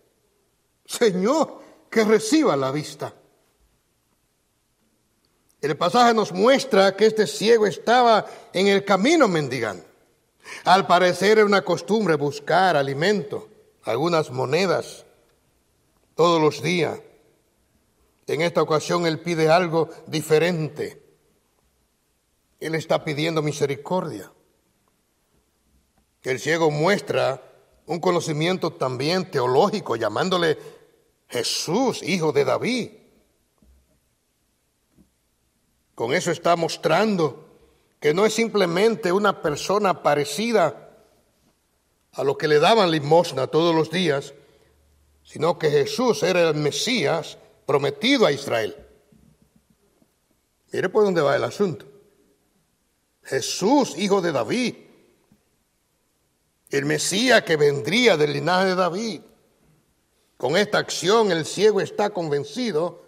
Señor, 0.86 1.62
que 1.90 2.04
reciba 2.04 2.56
la 2.56 2.72
vista. 2.72 3.14
El 5.62 5.76
pasaje 5.76 6.14
nos 6.14 6.32
muestra 6.32 6.96
que 6.96 7.06
este 7.06 7.28
ciego 7.28 7.68
estaba 7.68 8.26
en 8.54 8.68
el 8.68 8.86
camino 8.86 9.28
mendigando. 9.28 9.84
Al 10.64 10.88
parecer 10.88 11.38
era 11.38 11.46
una 11.46 11.64
costumbre 11.64 12.16
buscar 12.16 12.78
alimento, 12.78 13.50
algunas 13.84 14.32
monedas, 14.32 15.06
todos 16.16 16.42
los 16.42 16.64
días. 16.64 17.00
En 18.30 18.42
esta 18.42 18.62
ocasión 18.62 19.08
él 19.08 19.20
pide 19.22 19.50
algo 19.50 19.90
diferente. 20.06 21.02
Él 22.60 22.76
está 22.76 23.04
pidiendo 23.04 23.42
misericordia. 23.42 24.32
El 26.22 26.40
ciego 26.40 26.70
muestra 26.70 27.42
un 27.88 28.00
conocimiento 28.00 28.72
también 28.74 29.32
teológico, 29.32 29.96
llamándole 29.96 30.60
Jesús, 31.28 32.04
hijo 32.04 32.32
de 32.32 32.46
David. 32.46 32.92
Con 35.96 36.14
eso 36.14 36.30
está 36.30 36.56
mostrando 36.56 37.48
que 38.00 38.14
no 38.14 38.28
es 38.28 38.34
simplemente 38.36 39.12
una 39.12 39.42
persona 39.42 40.04
parecida 40.04 40.96
a 42.12 42.24
lo 42.24 42.38
que 42.38 42.48
le 42.48 42.60
daban 42.60 42.92
limosna 42.92 43.48
todos 43.48 43.74
los 43.74 43.90
días, 43.90 44.36
sino 45.24 45.58
que 45.58 45.72
Jesús 45.72 46.22
era 46.22 46.48
el 46.48 46.54
Mesías 46.54 47.40
prometido 47.70 48.26
a 48.26 48.32
Israel. 48.32 48.76
Mire 50.72 50.90
por 50.90 51.04
dónde 51.04 51.22
va 51.22 51.36
el 51.36 51.44
asunto. 51.44 51.86
Jesús, 53.22 53.96
hijo 53.96 54.22
de 54.22 54.32
David, 54.32 54.74
el 56.72 56.86
Mesías 56.86 57.44
que 57.44 57.58
vendría 57.58 58.18
del 58.18 58.34
linaje 58.34 58.70
de 58.70 58.76
David. 58.76 59.22
Con 60.36 60.58
esta 60.58 60.80
acción 60.80 61.32
el 61.32 61.46
ciego 61.46 61.80
está 61.80 62.10
convencido 62.10 63.04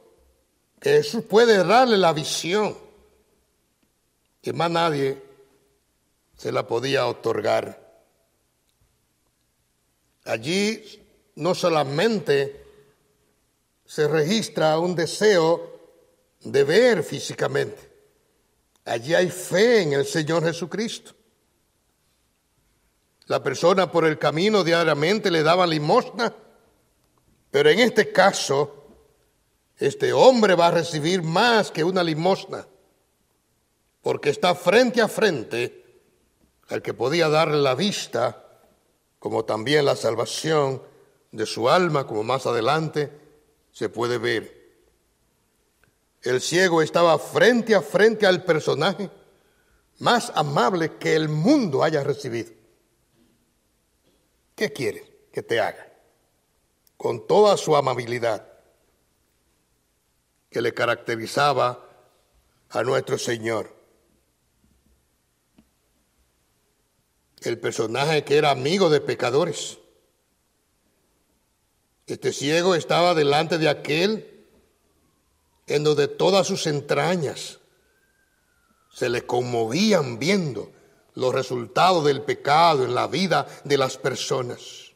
que 0.79 0.91
Jesús 0.91 1.23
puede 1.23 1.63
darle 1.63 1.97
la 1.97 2.13
visión 2.13 2.77
que 4.43 4.53
más 4.53 4.69
nadie 4.69 5.23
se 6.37 6.51
la 6.51 6.67
podía 6.67 7.07
otorgar. 7.07 8.05
Allí 10.23 11.03
no 11.33 11.55
solamente 11.55 12.60
se 13.91 14.07
registra 14.07 14.79
un 14.79 14.95
deseo 14.95 15.69
de 16.39 16.63
ver 16.63 17.03
físicamente, 17.03 17.91
allí 18.85 19.13
hay 19.13 19.29
fe 19.29 19.81
en 19.81 19.91
el 19.91 20.05
Señor 20.05 20.45
Jesucristo. 20.45 21.11
La 23.25 23.43
persona 23.43 23.91
por 23.91 24.05
el 24.05 24.17
camino 24.17 24.63
diariamente 24.63 25.29
le 25.29 25.43
daba 25.43 25.67
limosna, 25.67 26.33
pero 27.51 27.69
en 27.69 27.79
este 27.79 28.13
caso, 28.13 28.87
este 29.75 30.13
hombre 30.13 30.55
va 30.55 30.67
a 30.67 30.71
recibir 30.71 31.21
más 31.21 31.69
que 31.69 31.83
una 31.83 32.01
limosna 32.01 32.65
porque 34.01 34.29
está 34.29 34.55
frente 34.55 35.01
a 35.01 35.09
frente 35.09 36.01
al 36.69 36.81
que 36.81 36.93
podía 36.93 37.27
darle 37.27 37.57
la 37.57 37.75
vista, 37.75 38.41
como 39.19 39.43
también 39.43 39.83
la 39.83 39.97
salvación 39.97 40.81
de 41.33 41.45
su 41.45 41.69
alma, 41.69 42.07
como 42.07 42.23
más 42.23 42.45
adelante 42.45 43.19
se 43.71 43.89
puede 43.89 44.17
ver. 44.17 44.61
El 46.21 46.41
ciego 46.41 46.81
estaba 46.81 47.17
frente 47.17 47.73
a 47.75 47.81
frente 47.81 48.25
al 48.25 48.43
personaje 48.43 49.09
más 49.99 50.31
amable 50.35 50.97
que 50.97 51.15
el 51.15 51.29
mundo 51.29 51.83
haya 51.83 52.03
recibido. 52.03 52.51
¿Qué 54.55 54.71
quiere 54.71 55.27
que 55.31 55.41
te 55.41 55.59
haga? 55.59 55.91
Con 56.97 57.27
toda 57.27 57.57
su 57.57 57.75
amabilidad 57.75 58.47
que 60.49 60.61
le 60.61 60.73
caracterizaba 60.73 61.87
a 62.69 62.83
nuestro 62.83 63.17
Señor. 63.17 63.81
el 67.41 67.59
personaje 67.59 68.23
que 68.23 68.37
era 68.37 68.51
amigo 68.51 68.89
de 68.89 69.01
pecadores. 69.01 69.79
Este 72.11 72.33
ciego 72.33 72.75
estaba 72.75 73.13
delante 73.13 73.57
de 73.57 73.69
aquel 73.69 74.45
en 75.65 75.85
donde 75.85 76.09
todas 76.09 76.45
sus 76.45 76.67
entrañas 76.67 77.59
se 78.91 79.07
le 79.07 79.25
conmovían 79.25 80.19
viendo 80.19 80.73
los 81.13 81.33
resultados 81.33 82.03
del 82.03 82.21
pecado 82.21 82.83
en 82.83 82.95
la 82.95 83.07
vida 83.07 83.47
de 83.63 83.77
las 83.77 83.97
personas, 83.97 84.91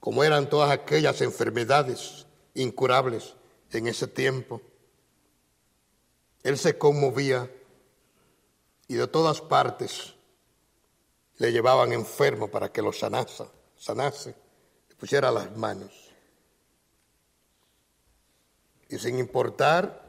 como 0.00 0.24
eran 0.24 0.48
todas 0.48 0.70
aquellas 0.70 1.20
enfermedades 1.20 2.24
incurables 2.54 3.34
en 3.70 3.86
ese 3.86 4.06
tiempo. 4.06 4.62
Él 6.44 6.56
se 6.56 6.78
conmovía 6.78 7.52
y 8.86 8.94
de 8.94 9.06
todas 9.06 9.42
partes 9.42 10.14
le 11.36 11.52
llevaban 11.52 11.92
enfermo 11.92 12.48
para 12.50 12.72
que 12.72 12.80
lo 12.80 12.94
sanase, 12.94 13.44
sanase, 13.76 14.34
le 14.88 14.94
pusiera 14.94 15.30
las 15.30 15.54
manos. 15.54 15.97
Y 18.88 18.98
sin 18.98 19.18
importar 19.18 20.08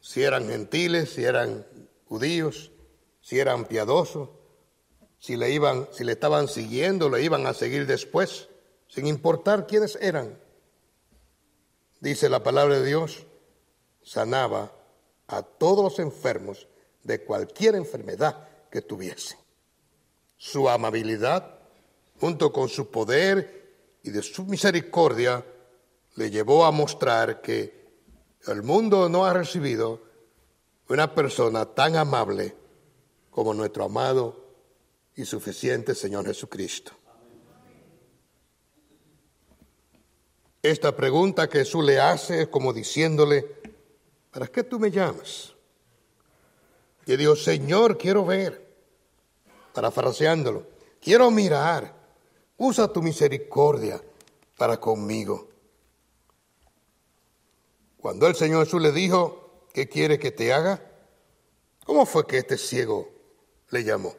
si 0.00 0.22
eran 0.22 0.48
gentiles, 0.48 1.10
si 1.14 1.24
eran 1.24 1.66
judíos, 2.06 2.70
si 3.20 3.40
eran 3.40 3.64
piadosos, 3.64 4.28
si 5.18 5.36
le 5.36 5.50
iban, 5.50 5.88
si 5.92 6.04
le 6.04 6.12
estaban 6.12 6.48
siguiendo, 6.48 7.08
le 7.08 7.22
iban 7.22 7.46
a 7.46 7.54
seguir 7.54 7.86
después, 7.86 8.48
sin 8.88 9.06
importar 9.06 9.66
quiénes 9.66 9.96
eran. 10.00 10.38
Dice 12.00 12.28
la 12.28 12.42
palabra 12.42 12.78
de 12.78 12.86
Dios, 12.86 13.26
sanaba 14.02 14.72
a 15.26 15.42
todos 15.42 15.82
los 15.82 15.98
enfermos 15.98 16.68
de 17.02 17.24
cualquier 17.24 17.74
enfermedad 17.74 18.48
que 18.70 18.82
tuviesen 18.82 19.38
su 20.36 20.68
amabilidad, 20.68 21.58
junto 22.20 22.52
con 22.52 22.68
su 22.68 22.90
poder 22.90 23.98
y 24.02 24.10
de 24.10 24.22
su 24.22 24.44
misericordia, 24.44 25.42
le 26.16 26.30
llevó 26.30 26.64
a 26.64 26.70
mostrar 26.70 27.40
que 27.40 27.84
el 28.46 28.62
mundo 28.62 29.08
no 29.08 29.24
ha 29.24 29.32
recibido 29.32 30.02
una 30.88 31.14
persona 31.14 31.64
tan 31.66 31.96
amable 31.96 32.54
como 33.30 33.54
nuestro 33.54 33.84
amado 33.84 34.44
y 35.16 35.24
suficiente 35.24 35.94
Señor 35.94 36.26
Jesucristo. 36.26 36.92
Esta 40.62 40.96
pregunta 40.96 41.48
que 41.48 41.58
Jesús 41.58 41.84
le 41.84 42.00
hace 42.00 42.42
es 42.42 42.48
como 42.48 42.72
diciéndole, 42.72 43.46
¿para 44.30 44.46
qué 44.46 44.62
tú 44.62 44.78
me 44.78 44.90
llamas? 44.90 45.52
Y 47.06 47.16
dijo, 47.16 47.36
Señor, 47.36 47.98
quiero 47.98 48.24
ver 48.24 48.64
parafraseándolo, 49.74 50.66
quiero 51.00 51.30
mirar, 51.30 51.92
usa 52.56 52.90
tu 52.92 53.02
misericordia 53.02 54.00
para 54.56 54.78
conmigo. 54.78 55.48
Cuando 58.04 58.26
el 58.26 58.34
Señor 58.34 58.66
Jesús 58.66 58.82
le 58.82 58.92
dijo, 58.92 59.66
¿qué 59.72 59.88
quiere 59.88 60.18
que 60.18 60.30
te 60.30 60.52
haga? 60.52 60.78
¿Cómo 61.86 62.04
fue 62.04 62.26
que 62.26 62.36
este 62.36 62.58
ciego 62.58 63.08
le 63.70 63.82
llamó? 63.82 64.14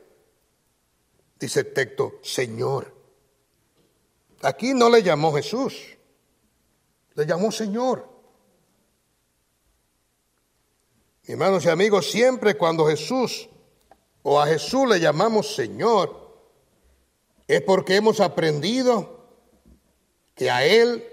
Dice 1.39 1.60
el 1.60 1.71
texto, 1.71 2.13
Señor. 2.24 2.91
Aquí 4.41 4.74
no 4.74 4.89
le 4.89 5.04
llamó 5.04 5.32
Jesús, 5.36 5.76
le 7.13 7.28
llamó 7.28 7.52
Señor. 7.52 8.10
hermanos 11.28 11.63
y 11.65 11.69
amigos, 11.69 12.10
siempre 12.10 12.58
cuando 12.58 12.88
Jesús 12.88 13.48
o 14.24 14.41
a 14.41 14.48
Jesús 14.48 14.89
le 14.89 15.00
llamamos 15.00 15.54
Señor, 15.54 16.39
es 17.48 17.62
porque 17.62 17.98
hemos 17.98 18.19
aprendido 18.19 19.28
que 20.34 20.50
a 20.50 20.65
Él 20.65 21.12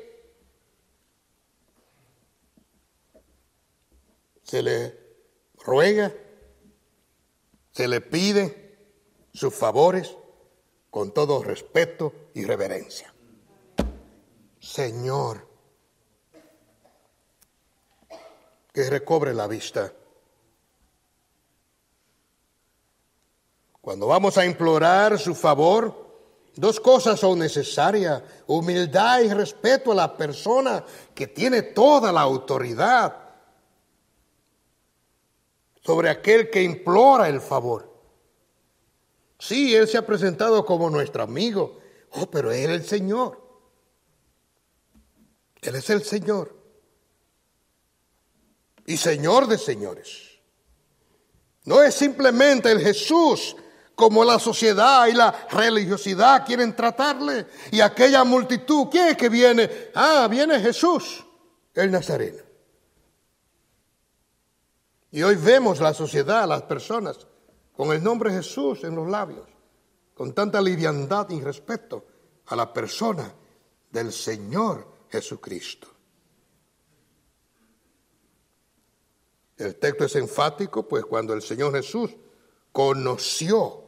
se 4.52 4.62
le 4.62 4.98
ruega, 5.64 6.12
se 7.70 7.88
le 7.88 8.02
pide 8.02 8.76
sus 9.32 9.54
favores 9.54 10.14
con 10.90 11.14
todo 11.14 11.42
respeto 11.42 12.12
y 12.34 12.44
reverencia. 12.44 13.14
Señor, 14.60 15.48
que 18.74 18.90
recobre 18.90 19.32
la 19.32 19.46
vista 19.46 19.90
Cuando 23.80 24.06
vamos 24.06 24.38
a 24.38 24.44
implorar 24.44 25.18
su 25.18 25.34
favor, 25.34 26.06
dos 26.54 26.78
cosas 26.78 27.18
son 27.18 27.40
necesarias. 27.40 28.22
Humildad 28.46 29.22
y 29.22 29.32
respeto 29.32 29.90
a 29.90 29.96
la 29.96 30.16
persona 30.16 30.84
que 31.12 31.26
tiene 31.26 31.62
toda 31.62 32.12
la 32.12 32.20
autoridad 32.20 33.21
sobre 35.84 36.08
aquel 36.08 36.48
que 36.50 36.62
implora 36.62 37.28
el 37.28 37.40
favor. 37.40 37.92
Sí, 39.38 39.74
Él 39.74 39.88
se 39.88 39.98
ha 39.98 40.06
presentado 40.06 40.64
como 40.64 40.88
nuestro 40.88 41.22
amigo, 41.22 41.80
oh, 42.12 42.30
pero 42.30 42.52
Él 42.52 42.70
es 42.70 42.82
el 42.82 42.86
Señor. 42.86 43.42
Él 45.60 45.74
es 45.74 45.90
el 45.90 46.02
Señor. 46.04 46.56
Y 48.86 48.96
Señor 48.96 49.46
de 49.46 49.58
señores. 49.58 50.32
No 51.64 51.82
es 51.82 51.94
simplemente 51.94 52.70
el 52.70 52.80
Jesús 52.80 53.56
como 53.94 54.24
la 54.24 54.38
sociedad 54.38 55.06
y 55.06 55.12
la 55.12 55.46
religiosidad 55.50 56.44
quieren 56.44 56.74
tratarle. 56.74 57.46
Y 57.70 57.80
aquella 57.80 58.24
multitud, 58.24 58.88
¿quién 58.90 59.08
es 59.08 59.16
que 59.16 59.28
viene? 59.28 59.90
Ah, 59.94 60.26
viene 60.28 60.58
Jesús, 60.60 61.24
el 61.74 61.90
Nazareno. 61.90 62.41
Y 65.12 65.22
hoy 65.22 65.36
vemos 65.36 65.78
la 65.80 65.92
sociedad, 65.92 66.48
las 66.48 66.62
personas, 66.62 67.26
con 67.76 67.92
el 67.92 68.02
nombre 68.02 68.32
Jesús 68.32 68.82
en 68.82 68.96
los 68.96 69.06
labios, 69.08 69.46
con 70.14 70.32
tanta 70.32 70.60
liviandad 70.60 71.28
y 71.28 71.40
respeto 71.42 72.06
a 72.46 72.56
la 72.56 72.72
persona 72.72 73.30
del 73.90 74.10
Señor 74.10 74.88
Jesucristo. 75.10 75.86
El 79.58 79.76
texto 79.76 80.06
es 80.06 80.16
enfático, 80.16 80.88
pues 80.88 81.04
cuando 81.04 81.34
el 81.34 81.42
Señor 81.42 81.74
Jesús 81.74 82.10
conoció 82.72 83.84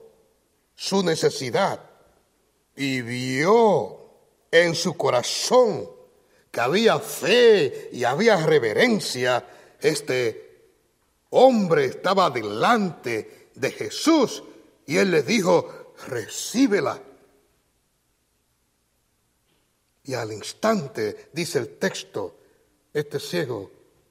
su 0.75 1.03
necesidad 1.03 1.81
y 2.77 3.01
vio 3.01 3.99
en 4.51 4.75
su 4.75 4.95
corazón 4.95 5.89
que 6.51 6.61
había 6.61 6.99
fe 6.99 7.89
y 7.93 8.05
había 8.05 8.45
reverencia, 8.45 9.49
este 9.81 10.54
hombre 11.35 11.87
estaba 11.87 12.31
delante 12.31 13.51
de 13.55 13.71
Jesús 13.71 14.43
y 14.87 14.97
él 14.97 15.11
le 15.11 15.23
dijo, 15.23 15.95
recíbela. 16.07 17.03
Y 20.05 20.15
al 20.15 20.33
instante, 20.33 21.31
dice 21.33 21.59
el 21.59 21.77
texto, 21.79 22.39
este 22.93 23.19
ciego 23.19 23.71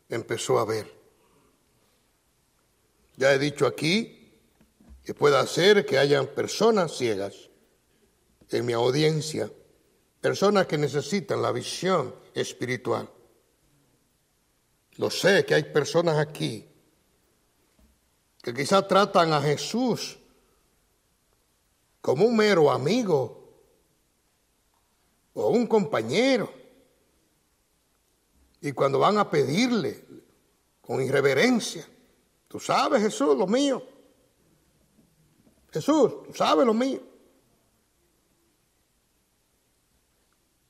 empezó 0.09 0.59
a 0.59 0.65
ver. 0.65 0.91
Ya 3.15 3.33
he 3.33 3.39
dicho 3.39 3.67
aquí 3.67 4.31
que 5.03 5.13
puede 5.13 5.45
ser 5.47 5.85
que 5.85 5.97
hayan 5.97 6.27
personas 6.27 6.97
ciegas 6.97 7.49
en 8.49 8.65
mi 8.65 8.73
audiencia, 8.73 9.51
personas 10.19 10.67
que 10.67 10.77
necesitan 10.77 11.41
la 11.41 11.51
visión 11.51 12.15
espiritual. 12.33 13.09
Lo 14.95 15.09
sé 15.09 15.45
que 15.45 15.55
hay 15.55 15.63
personas 15.63 16.17
aquí 16.17 16.72
que 18.43 18.53
quizás 18.53 18.87
tratan 18.87 19.33
a 19.33 19.41
Jesús 19.41 20.19
como 21.99 22.25
un 22.25 22.37
mero 22.37 22.69
amigo 22.69 23.43
o 25.33 25.47
un 25.47 25.65
compañero. 25.65 26.53
Y 28.61 28.71
cuando 28.73 28.99
van 28.99 29.17
a 29.17 29.27
pedirle 29.29 30.05
con 30.81 31.01
irreverencia, 31.01 31.87
Tú 32.53 32.59
sabes, 32.59 33.01
Jesús, 33.01 33.35
lo 33.35 33.47
mío. 33.47 33.83
Jesús, 35.71 36.21
tú 36.21 36.33
sabes 36.35 36.63
lo 36.67 36.73
mío. 36.75 37.01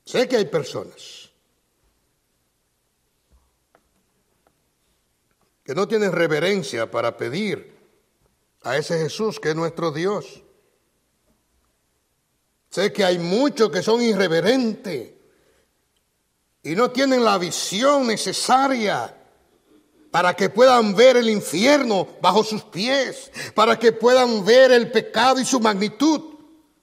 Sé 0.05 0.26
que 0.30 0.38
hay 0.38 0.45
personas 0.45 1.30
que 5.64 5.74
no 5.74 5.88
tienen 5.88 6.11
reverencia 6.11 6.91
para 6.91 7.16
pedir 7.16 7.74
a 8.64 8.78
ese 8.78 8.97
Jesús 8.97 9.39
que 9.39 9.49
es 9.49 9.55
nuestro 9.55 9.91
Dios. 9.91 10.43
Sé 12.70 12.91
que 12.91 13.03
hay 13.03 13.20
muchos 13.20 13.70
que 13.70 13.84
son 13.84 14.01
irreverentes 14.01 15.11
y 16.64 16.76
no 16.76 16.91
tienen 16.91 17.24
la 17.24 17.38
visión 17.38 18.07
necesaria 18.07 19.16
para 20.11 20.36
que 20.36 20.49
puedan 20.49 20.95
ver 20.95 21.18
el 21.18 21.30
infierno 21.30 22.07
bajo 22.22 22.43
sus 22.43 22.64
pies, 22.64 23.32
para 23.55 23.80
que 23.80 23.91
puedan 23.91 24.45
ver 24.45 24.72
el 24.72 24.91
pecado 24.91 25.39
y 25.39 25.45
su 25.45 25.59
magnitud, 25.59 26.36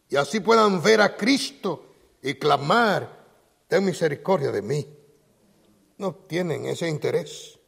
y 0.09 0.17
así 0.17 0.41
puedan 0.41 0.83
ver 0.83 1.01
a 1.01 1.17
Cristo 1.17 1.87
y 2.23 2.35
clamar, 2.35 3.25
ten 3.69 3.85
misericordia 3.85 4.51
de 4.51 4.63
mí. 4.63 4.85
No 5.99 6.13
tienen 6.15 6.67
ese 6.67 6.89
interés. 6.89 7.60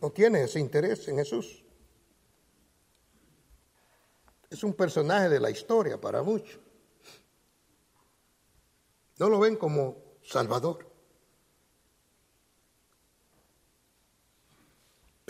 No 0.00 0.10
tienen 0.10 0.44
ese 0.44 0.60
interés 0.60 1.06
en 1.08 1.16
Jesús. 1.16 1.64
Es 4.48 4.64
un 4.64 4.74
personaje 4.74 5.28
de 5.28 5.40
la 5.40 5.50
historia 5.50 6.00
para 6.00 6.22
muchos. 6.22 6.58
No 9.18 9.28
lo 9.28 9.38
ven 9.38 9.56
como 9.56 9.96
Salvador. 10.22 10.90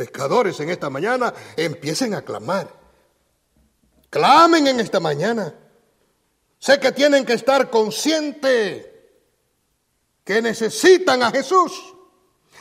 pescadores 0.00 0.58
en 0.60 0.70
esta 0.70 0.88
mañana 0.88 1.34
empiecen 1.54 2.14
a 2.14 2.22
clamar. 2.22 2.74
Clamen 4.08 4.66
en 4.66 4.80
esta 4.80 4.98
mañana. 4.98 5.54
Sé 6.58 6.80
que 6.80 6.90
tienen 6.92 7.26
que 7.26 7.34
estar 7.34 7.68
conscientes 7.68 8.86
que 10.24 10.40
necesitan 10.40 11.22
a 11.22 11.30
Jesús. 11.30 11.89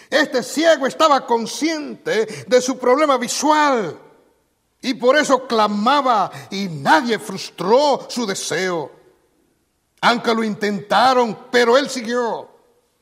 Este 0.10 0.41
ciego 0.41 0.88
estaba 0.88 1.26
consciente 1.26 2.26
de 2.47 2.62
su 2.62 2.80
problema 2.80 3.18
visual 3.18 3.99
y 4.82 4.95
por 4.95 5.18
eso 5.18 5.45
clamaba 5.45 6.32
y 6.49 6.68
nadie 6.68 7.20
frustró 7.20 8.07
su 8.10 8.26
deseo. 8.26 8.91
Aunque 10.01 10.34
lo 10.34 10.43
intentaron, 10.43 11.47
pero 11.51 11.78
él 11.78 11.89
siguió. 11.89 12.49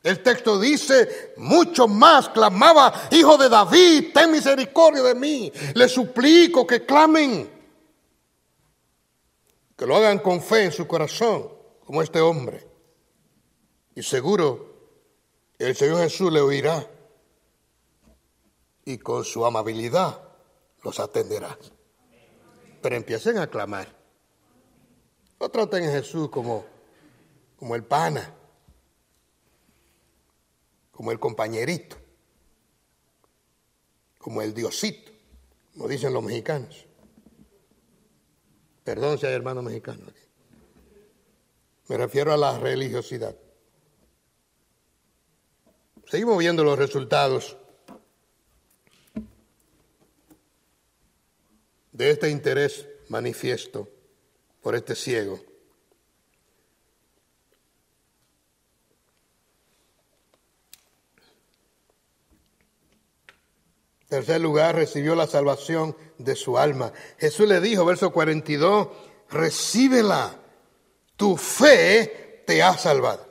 El 0.03 0.22
texto 0.22 0.60
dice, 0.60 1.34
mucho 1.38 1.88
más 1.88 2.30
clamaba, 2.30 3.08
hijo 3.12 3.38
de 3.38 3.49
David, 3.49 4.12
ten 4.14 4.32
misericordia 4.32 5.03
de 5.03 5.16
mí. 5.16 5.51
Le 5.76 5.88
suplico 5.88 6.66
que 6.66 6.86
clamen, 6.86 7.49
que 9.76 9.86
lo 9.86 9.95
hagan 9.95 10.20
con 10.20 10.41
fe 10.41 10.66
en 10.66 10.72
su 10.72 10.88
corazón, 10.88 11.49
como 11.86 12.01
este 12.01 12.20
hombre. 12.20 12.68
Y 13.95 14.03
seguro 14.03 14.68
el 15.58 15.76
Señor 15.76 15.99
Jesús 15.99 16.32
le 16.32 16.41
oirá 16.41 16.88
y 18.88 18.98
con 19.00 19.26
su 19.26 19.46
amabilidad 19.46 20.18
los 20.82 21.02
atenderá. 21.02 21.60
Pero 22.82 22.96
empiecen 22.96 23.38
a 23.38 23.48
clamar. 23.48 23.94
No 25.42 25.50
traten 25.50 25.90
a 25.90 25.92
Jesús 25.92 26.30
como, 26.30 26.66
como 27.60 27.76
el 27.76 27.84
pana 27.84 28.34
como 30.94 31.12
el 31.12 31.20
compañerito, 31.20 31.96
como 34.18 34.42
el 34.42 34.54
diosito, 34.56 35.12
como 35.74 35.88
dicen 35.88 36.12
los 36.12 36.24
mexicanos. 36.24 36.88
Perdón 38.84 39.20
si 39.20 39.28
hay 39.28 39.34
hermanos 39.34 39.64
mexicanos 39.64 40.08
aquí. 40.08 40.26
Me 41.90 41.98
refiero 41.98 42.34
a 42.34 42.38
la 42.38 42.58
religiosidad. 42.58 43.36
Seguimos 46.08 46.38
viendo 46.40 46.64
los 46.64 46.80
resultados 46.80 47.58
de 51.98 52.12
este 52.12 52.30
interés 52.30 52.88
manifiesto 53.10 53.89
por 54.62 54.76
este 54.76 54.93
ciego. 54.93 55.39
tercer 64.08 64.39
lugar, 64.39 64.74
recibió 64.76 65.16
la 65.16 65.28
salvación 65.28 65.98
de 66.18 66.38
su 66.38 66.58
alma. 66.58 66.93
Jesús 67.18 67.45
le 67.45 67.60
dijo, 67.60 67.84
verso 67.84 68.14
42, 68.14 68.88
recíbela, 69.30 70.39
tu 71.18 71.36
fe 71.36 72.43
te 72.48 72.64
ha 72.64 72.78
salvado. 72.78 73.28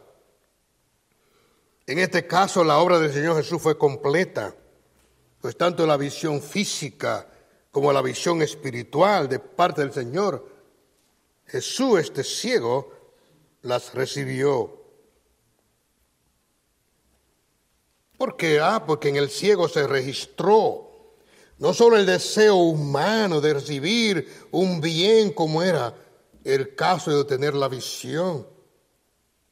En 1.86 1.98
este 1.98 2.26
caso, 2.26 2.62
la 2.62 2.76
obra 2.76 2.98
del 2.98 3.10
Señor 3.10 3.38
Jesús 3.38 3.62
fue 3.62 3.78
completa, 3.78 4.54
pues 5.40 5.56
tanto 5.56 5.86
la 5.86 5.96
visión 5.96 6.42
física 6.42 7.26
como 7.76 7.92
la 7.92 8.00
visión 8.00 8.40
espiritual 8.40 9.28
de 9.28 9.38
parte 9.38 9.82
del 9.82 9.92
Señor, 9.92 10.48
Jesús, 11.44 12.00
este 12.00 12.24
ciego, 12.24 12.90
las 13.60 13.92
recibió. 13.92 14.80
¿Por 18.16 18.34
qué? 18.38 18.60
Ah, 18.60 18.82
porque 18.86 19.10
en 19.10 19.16
el 19.16 19.28
ciego 19.28 19.68
se 19.68 19.86
registró 19.86 20.90
no 21.58 21.74
solo 21.74 21.98
el 21.98 22.06
deseo 22.06 22.56
humano 22.56 23.42
de 23.42 23.52
recibir 23.52 24.26
un 24.52 24.80
bien 24.80 25.30
como 25.34 25.62
era 25.62 25.94
el 26.44 26.74
caso 26.74 27.10
de 27.10 27.18
obtener 27.18 27.52
la 27.52 27.68
visión, 27.68 28.46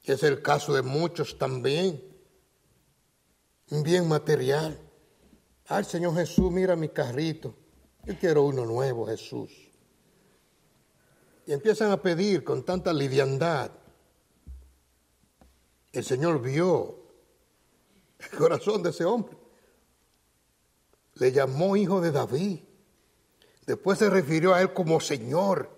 que 0.03 0.13
es 0.15 0.23
el 0.23 0.41
caso 0.41 0.73
de 0.73 0.81
muchos 0.81 1.37
también, 1.37 2.03
un 3.71 3.83
bien 3.83 4.09
material. 4.09 4.81
Ay, 5.67 5.85
Señor 5.85 6.15
Jesús, 6.15 6.51
mira 6.51 6.75
mi 6.75 6.89
carrito, 6.89 7.55
yo 8.07 8.19
quiero 8.19 8.43
uno 8.43 8.65
nuevo, 8.65 9.07
Jesús. 9.07 9.51
Y 11.47 11.53
empiezan 11.53 11.91
a 11.91 12.01
pedir 12.01 12.45
con 12.45 12.65
tanta 12.65 12.93
liviandad. 12.93 13.71
El 15.93 16.05
Señor 16.05 16.41
vio 16.41 16.99
el 18.19 18.39
corazón 18.39 18.83
de 18.83 18.91
ese 18.91 19.05
hombre. 19.05 19.37
Le 21.15 21.33
llamó 21.33 21.77
hijo 21.77 22.01
de 22.01 22.11
David. 22.11 22.61
Después 23.67 23.99
se 23.99 24.11
refirió 24.11 24.55
a 24.55 24.61
él 24.61 24.73
como 24.73 25.01
Señor. 25.01 25.71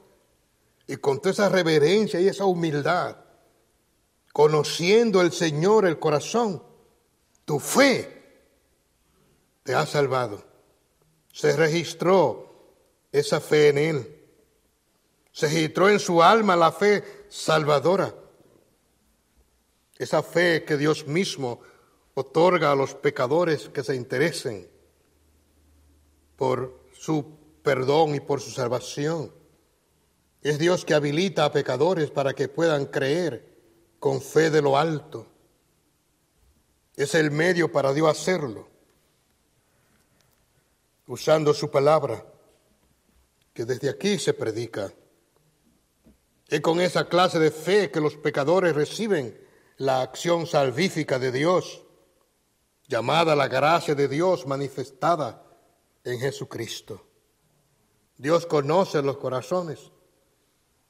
Y 0.86 0.96
con 0.96 1.18
toda 1.18 1.32
esa 1.32 1.48
reverencia 1.48 2.20
y 2.20 2.28
esa 2.28 2.44
humildad, 2.44 3.16
conociendo 4.32 5.20
el 5.20 5.32
Señor 5.32 5.84
el 5.84 5.98
corazón, 5.98 6.62
tu 7.44 7.58
fe 7.58 8.40
te 9.64 9.74
ha 9.74 9.84
salvado. 9.84 10.45
Se 11.36 11.54
registró 11.54 12.48
esa 13.12 13.42
fe 13.42 13.68
en 13.68 13.76
Él. 13.76 14.24
Se 15.32 15.46
registró 15.46 15.90
en 15.90 16.00
su 16.00 16.22
alma 16.22 16.56
la 16.56 16.72
fe 16.72 17.26
salvadora. 17.28 18.14
Esa 19.98 20.22
fe 20.22 20.64
que 20.64 20.78
Dios 20.78 21.06
mismo 21.06 21.60
otorga 22.14 22.72
a 22.72 22.74
los 22.74 22.94
pecadores 22.94 23.68
que 23.68 23.84
se 23.84 23.94
interesen 23.94 24.66
por 26.36 26.80
su 26.94 27.36
perdón 27.62 28.14
y 28.14 28.20
por 28.20 28.40
su 28.40 28.50
salvación. 28.50 29.30
Es 30.40 30.58
Dios 30.58 30.86
que 30.86 30.94
habilita 30.94 31.44
a 31.44 31.52
pecadores 31.52 32.10
para 32.10 32.32
que 32.32 32.48
puedan 32.48 32.86
creer 32.86 33.58
con 33.98 34.22
fe 34.22 34.48
de 34.48 34.62
lo 34.62 34.78
alto. 34.78 35.26
Es 36.96 37.14
el 37.14 37.30
medio 37.30 37.70
para 37.70 37.92
Dios 37.92 38.08
hacerlo, 38.08 38.70
usando 41.06 41.54
su 41.54 41.70
palabra, 41.70 42.24
que 43.52 43.64
desde 43.64 43.88
aquí 43.88 44.18
se 44.18 44.34
predica. 44.34 44.92
Es 46.48 46.60
con 46.60 46.80
esa 46.80 47.08
clase 47.08 47.38
de 47.38 47.50
fe 47.50 47.90
que 47.90 48.00
los 48.00 48.16
pecadores 48.16 48.74
reciben 48.74 49.40
la 49.78 50.02
acción 50.02 50.46
salvífica 50.46 51.18
de 51.18 51.32
Dios, 51.32 51.82
llamada 52.88 53.34
la 53.34 53.48
gracia 53.48 53.94
de 53.94 54.08
Dios 54.08 54.46
manifestada 54.46 55.44
en 56.04 56.20
Jesucristo. 56.20 57.04
Dios 58.16 58.46
conoce 58.46 59.02
los 59.02 59.18
corazones. 59.18 59.90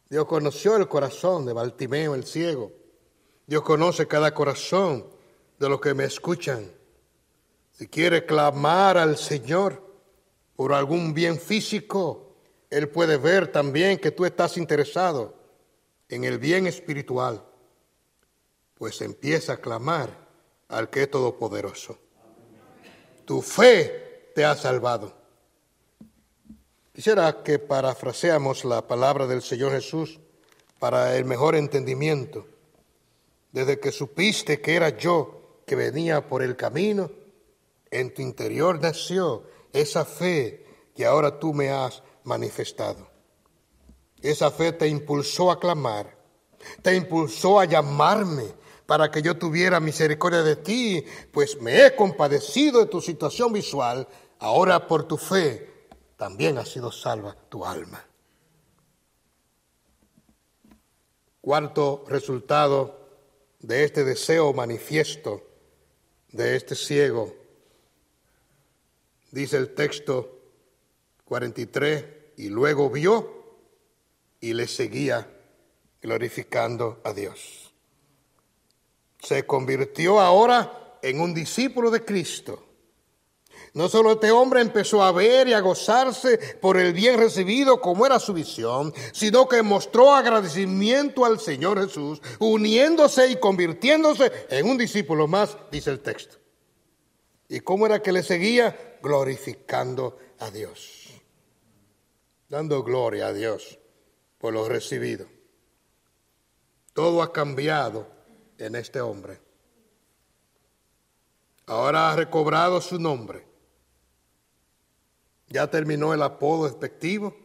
Dios 0.08 0.26
conoció 0.26 0.76
el 0.76 0.88
corazón 0.88 1.46
de 1.46 1.52
Baltimeo 1.52 2.14
el 2.14 2.24
ciego. 2.24 2.72
Dios 3.46 3.62
conoce 3.62 4.06
cada 4.06 4.32
corazón 4.34 5.08
de 5.58 5.68
los 5.68 5.80
que 5.80 5.94
me 5.94 6.04
escuchan. 6.04 6.70
Si 7.72 7.88
quiere 7.88 8.24
clamar 8.24 8.98
al 8.98 9.16
Señor 9.16 9.86
por 10.57 10.72
algún 10.72 11.12
bien 11.12 11.38
físico, 11.38 12.34
Él 12.70 12.88
puede 12.88 13.18
ver 13.18 13.52
también 13.52 13.98
que 13.98 14.11
tú 14.11 14.24
estás 14.24 14.57
interesado 14.57 15.34
en 16.09 16.24
el 16.24 16.38
bien 16.38 16.66
espiritual, 16.66 17.44
pues 18.74 19.00
empieza 19.02 19.54
a 19.54 19.57
clamar 19.59 20.26
al 20.68 20.90
que 20.90 21.02
es 21.02 21.11
todopoderoso. 21.11 21.98
Tu 23.24 23.42
fe 23.42 24.30
te 24.34 24.44
ha 24.44 24.54
salvado. 24.54 25.14
Quisiera 26.92 27.42
que 27.42 27.59
parafraseamos 27.59 28.64
la 28.64 28.86
palabra 28.86 29.26
del 29.26 29.42
Señor 29.42 29.72
Jesús 29.72 30.18
para 30.78 31.16
el 31.16 31.24
mejor 31.24 31.54
entendimiento. 31.54 32.46
Desde 33.52 33.78
que 33.78 33.92
supiste 33.92 34.61
que 34.61 34.74
era 34.74 34.90
yo 34.90 35.61
que 35.66 35.76
venía 35.76 36.26
por 36.26 36.42
el 36.42 36.57
camino, 36.57 37.11
en 37.90 38.14
tu 38.14 38.22
interior 38.22 38.80
nació 38.80 39.44
esa 39.81 40.05
fe 40.05 40.64
que 40.95 41.05
ahora 41.05 41.39
tú 41.39 41.53
me 41.53 41.70
has 41.70 42.03
manifestado. 42.24 43.09
Esa 44.20 44.51
fe 44.51 44.72
te 44.72 44.89
impulsó 44.89 45.51
a 45.51 45.61
clamar, 45.61 46.16
te 46.83 46.95
impulsó 46.97 47.61
a 47.61 47.64
llamarme 47.64 48.45
para 48.87 49.11
que 49.11 49.20
yo 49.20 49.37
tuviera 49.37 49.81
misericordia 49.81 50.43
de 50.43 50.57
ti, 50.57 51.05
pues 51.33 51.61
me 51.61 51.85
he 51.85 51.95
compadecido 51.95 52.81
de 52.81 52.87
tu 52.87 53.01
situación 53.01 53.53
visual, 53.53 54.09
ahora 54.39 54.87
por 54.87 55.05
tu 55.05 55.16
fe 55.16 55.89
también 56.16 56.57
ha 56.59 56.64
sido 56.64 56.91
salva 56.91 57.37
tu 57.49 57.64
alma. 57.64 58.05
Cuarto 61.41 62.05
resultado 62.09 63.07
de 63.61 63.85
este 63.85 64.05
deseo 64.05 64.53
manifiesto 64.53 65.43
de 66.33 66.57
este 66.57 66.74
ciego, 66.74 67.35
dice 69.37 69.57
el 69.57 69.74
texto 69.74 70.41
43, 71.24 72.05
y 72.39 72.49
luego 72.49 72.91
vio 72.91 73.59
y 74.41 74.53
le 74.53 74.66
seguía 74.66 75.30
glorificando 76.03 77.01
a 77.05 77.12
Dios. 77.12 77.72
Se 79.18 79.47
convirtió 79.47 80.20
ahora 80.20 80.99
en 81.03 81.20
un 81.20 81.34
discípulo 81.34 81.91
de 81.91 82.05
Cristo 82.05 82.66
no 83.76 83.91
solo 83.91 84.12
este 84.12 84.30
hombre 84.30 84.62
empezó 84.62 85.03
a 85.03 85.12
ver 85.12 85.49
y 85.49 85.53
a 85.53 85.61
gozarse 85.61 86.39
por 86.62 86.78
el 86.78 86.95
bien 86.95 87.18
recibido 87.18 87.78
como 87.82 88.07
era 88.07 88.18
su 88.18 88.32
visión, 88.32 88.95
sino 89.12 89.47
que 89.49 89.62
mostró 89.62 90.14
agradecimiento 90.14 91.26
al 91.26 91.39
Señor 91.39 91.84
Jesús, 91.84 92.22
uniéndose 92.39 93.28
y 93.28 93.37
convirtiéndose 93.37 94.32
en 94.49 94.66
un 94.66 94.78
discípulo 94.78 95.26
más, 95.26 95.59
dice 95.70 95.91
el 95.91 96.01
texto. 96.01 96.37
¿Y 97.51 97.61
cómo 97.61 97.84
era 97.84 98.01
que 98.01 98.12
le 98.12 98.22
seguía? 98.22 98.95
Glorificando 99.07 100.18
a 100.40 100.50
Dios, 100.50 101.12
dando 102.48 102.82
gloria 102.82 103.28
a 103.28 103.32
Dios 103.32 103.78
por 104.38 104.52
lo 104.52 104.68
recibido. 104.68 105.26
Todo 106.92 107.22
ha 107.22 107.32
cambiado 107.32 108.09
en 108.59 108.74
este 108.74 109.00
hombre. 109.00 109.40
Ahora 111.66 112.11
ha 112.11 112.16
recobrado 112.16 112.80
su 112.80 112.98
nombre 112.98 113.46
ya 115.48 115.70
terminó 115.70 116.12
el 116.12 116.22
apodo 116.22 116.64
despectivo, 116.64 117.36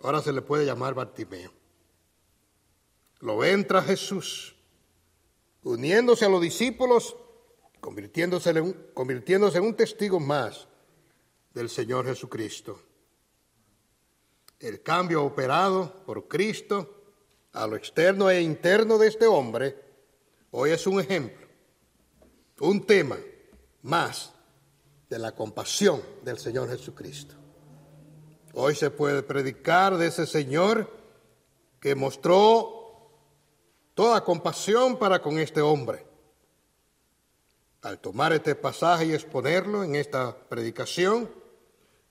ahora 0.00 0.20
se 0.20 0.32
le 0.32 0.42
puede 0.42 0.66
llamar 0.66 0.94
Bartimeo. 0.94 1.52
Lo 3.20 3.42
entra 3.44 3.82
Jesús, 3.82 4.54
uniéndose 5.62 6.26
a 6.26 6.28
los 6.28 6.40
discípulos, 6.40 7.16
convirtiéndose 7.86 8.50
en, 8.50 8.62
un, 8.62 8.72
convirtiéndose 8.92 9.58
en 9.58 9.64
un 9.64 9.76
testigo 9.76 10.18
más 10.18 10.66
del 11.54 11.70
Señor 11.70 12.04
Jesucristo. 12.04 12.82
El 14.58 14.82
cambio 14.82 15.22
operado 15.22 16.02
por 16.04 16.26
Cristo 16.26 17.04
a 17.52 17.64
lo 17.64 17.76
externo 17.76 18.28
e 18.28 18.42
interno 18.42 18.98
de 18.98 19.06
este 19.06 19.28
hombre 19.28 19.80
hoy 20.50 20.70
es 20.70 20.84
un 20.88 20.98
ejemplo, 20.98 21.46
un 22.58 22.84
tema 22.84 23.18
más 23.82 24.32
de 25.08 25.20
la 25.20 25.30
compasión 25.30 26.02
del 26.24 26.38
Señor 26.38 26.68
Jesucristo. 26.68 27.36
Hoy 28.54 28.74
se 28.74 28.90
puede 28.90 29.22
predicar 29.22 29.96
de 29.96 30.08
ese 30.08 30.26
Señor 30.26 30.92
que 31.78 31.94
mostró 31.94 33.12
toda 33.94 34.24
compasión 34.24 34.98
para 34.98 35.22
con 35.22 35.38
este 35.38 35.60
hombre. 35.60 36.05
Al 37.82 37.98
tomar 37.98 38.32
este 38.32 38.54
pasaje 38.54 39.06
y 39.06 39.12
exponerlo 39.12 39.84
en 39.84 39.94
esta 39.94 40.36
predicación, 40.48 41.30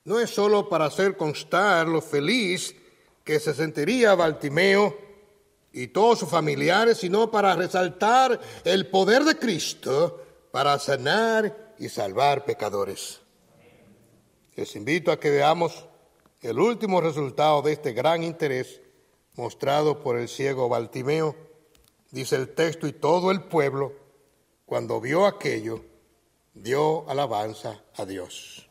no 0.04 0.20
es 0.20 0.30
solo 0.30 0.68
para 0.68 0.86
hacer 0.86 1.16
constar 1.16 1.88
lo 1.88 2.00
feliz 2.00 2.74
que 3.24 3.40
se 3.40 3.52
sentiría 3.54 4.14
Baltimeo 4.14 4.96
y 5.72 5.88
todos 5.88 6.20
sus 6.20 6.28
familiares, 6.28 6.98
sino 6.98 7.30
para 7.30 7.56
resaltar 7.56 8.40
el 8.64 8.86
poder 8.86 9.24
de 9.24 9.36
Cristo 9.36 10.22
para 10.52 10.78
sanar 10.78 11.74
y 11.78 11.88
salvar 11.88 12.44
pecadores. 12.44 13.20
Les 14.54 14.74
invito 14.76 15.12
a 15.12 15.20
que 15.20 15.30
veamos 15.30 15.86
el 16.40 16.58
último 16.58 17.00
resultado 17.00 17.60
de 17.60 17.72
este 17.72 17.92
gran 17.92 18.22
interés 18.22 18.80
mostrado 19.34 20.00
por 20.00 20.16
el 20.16 20.28
ciego 20.28 20.68
Baltimeo. 20.68 21.36
Dice 22.10 22.36
el 22.36 22.54
texto, 22.54 22.86
y 22.86 22.92
todo 22.92 23.30
el 23.30 23.42
pueblo, 23.42 23.92
cuando 24.66 25.00
vio 25.00 25.26
aquello, 25.26 25.82
dio 26.52 27.08
alabanza 27.08 27.84
a 27.94 28.04
Dios. 28.04 28.68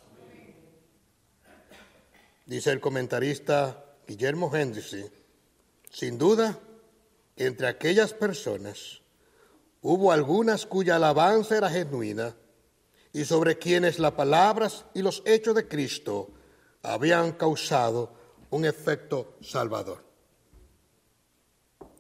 Dice 2.46 2.72
el 2.72 2.80
comentarista 2.80 3.86
Guillermo 4.06 4.54
Hendrickson, 4.54 5.10
sin 5.90 6.18
duda, 6.18 6.60
entre 7.38 7.68
aquellas 7.68 8.14
personas 8.14 9.02
hubo 9.82 10.12
algunas 10.12 10.66
cuya 10.66 10.98
alabanza 10.98 11.58
era 11.58 11.70
genuina, 11.70 12.36
y 13.14 13.24
sobre 13.24 13.58
quienes 13.58 13.98
las 13.98 14.12
palabras 14.12 14.86
y 14.94 15.02
los 15.02 15.24
hechos 15.26 15.56
de 15.56 15.68
Cristo 15.68 16.32
habían 16.84 17.32
causado 17.32 18.14
un 18.50 18.66
efecto 18.66 19.38
salvador. 19.42 20.04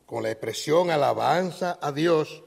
Con 0.05 0.23
la 0.23 0.31
expresión 0.31 0.91
alabanza 0.91 1.79
a 1.81 1.91
Dios, 1.91 2.43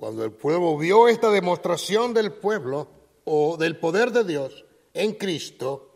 cuando 0.00 0.24
el 0.24 0.32
pueblo 0.32 0.78
vio 0.78 1.08
esta 1.08 1.30
demostración 1.30 2.14
del 2.14 2.32
pueblo 2.32 2.88
o 3.24 3.58
del 3.58 3.76
poder 3.76 4.12
de 4.12 4.24
Dios 4.24 4.64
en 4.94 5.12
Cristo, 5.12 5.94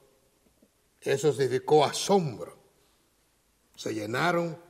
eso 1.00 1.32
significó 1.32 1.86
asombro. 1.86 2.54
Se 3.74 3.94
llenaron, 3.94 4.60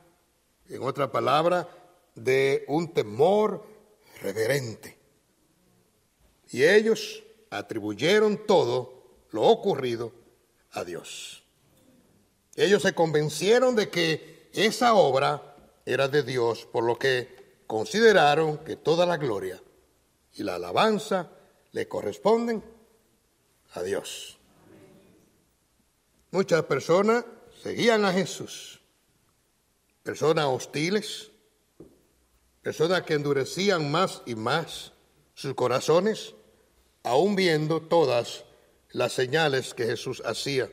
en 0.69 0.81
otra 0.83 1.11
palabra, 1.11 1.67
de 2.15 2.63
un 2.69 2.93
temor 2.93 3.65
reverente. 4.21 4.97
Y 6.51 6.63
ellos 6.63 7.21
atribuyeron 7.49 8.47
todo 8.47 9.03
lo 9.31 9.41
ocurrido 9.41 10.13
a 10.71 10.85
Dios. 10.85 11.43
Ellos 12.55 12.83
se 12.83 12.95
convencieron 12.95 13.75
de 13.75 13.89
que 13.89 14.49
esa 14.53 14.93
obra 14.93 15.57
era 15.85 16.07
de 16.07 16.23
Dios, 16.23 16.65
por 16.71 16.85
lo 16.85 16.97
que 16.97 17.34
consideraron 17.67 18.59
que 18.59 18.75
toda 18.75 19.05
la 19.05 19.17
gloria 19.17 19.61
y 20.33 20.43
la 20.43 20.55
alabanza 20.55 21.29
le 21.71 21.87
corresponden 21.87 22.63
a 23.73 23.81
Dios. 23.81 24.37
Muchas 26.31 26.63
personas 26.63 27.25
seguían 27.63 28.05
a 28.05 28.13
Jesús, 28.13 28.79
personas 30.03 30.45
hostiles, 30.45 31.31
personas 32.61 33.03
que 33.03 33.13
endurecían 33.13 33.91
más 33.91 34.21
y 34.25 34.35
más 34.35 34.91
sus 35.33 35.53
corazones, 35.53 36.33
aún 37.03 37.35
viendo 37.35 37.81
todas 37.81 38.43
las 38.91 39.13
señales 39.13 39.73
que 39.73 39.85
Jesús 39.85 40.21
hacía. 40.25 40.69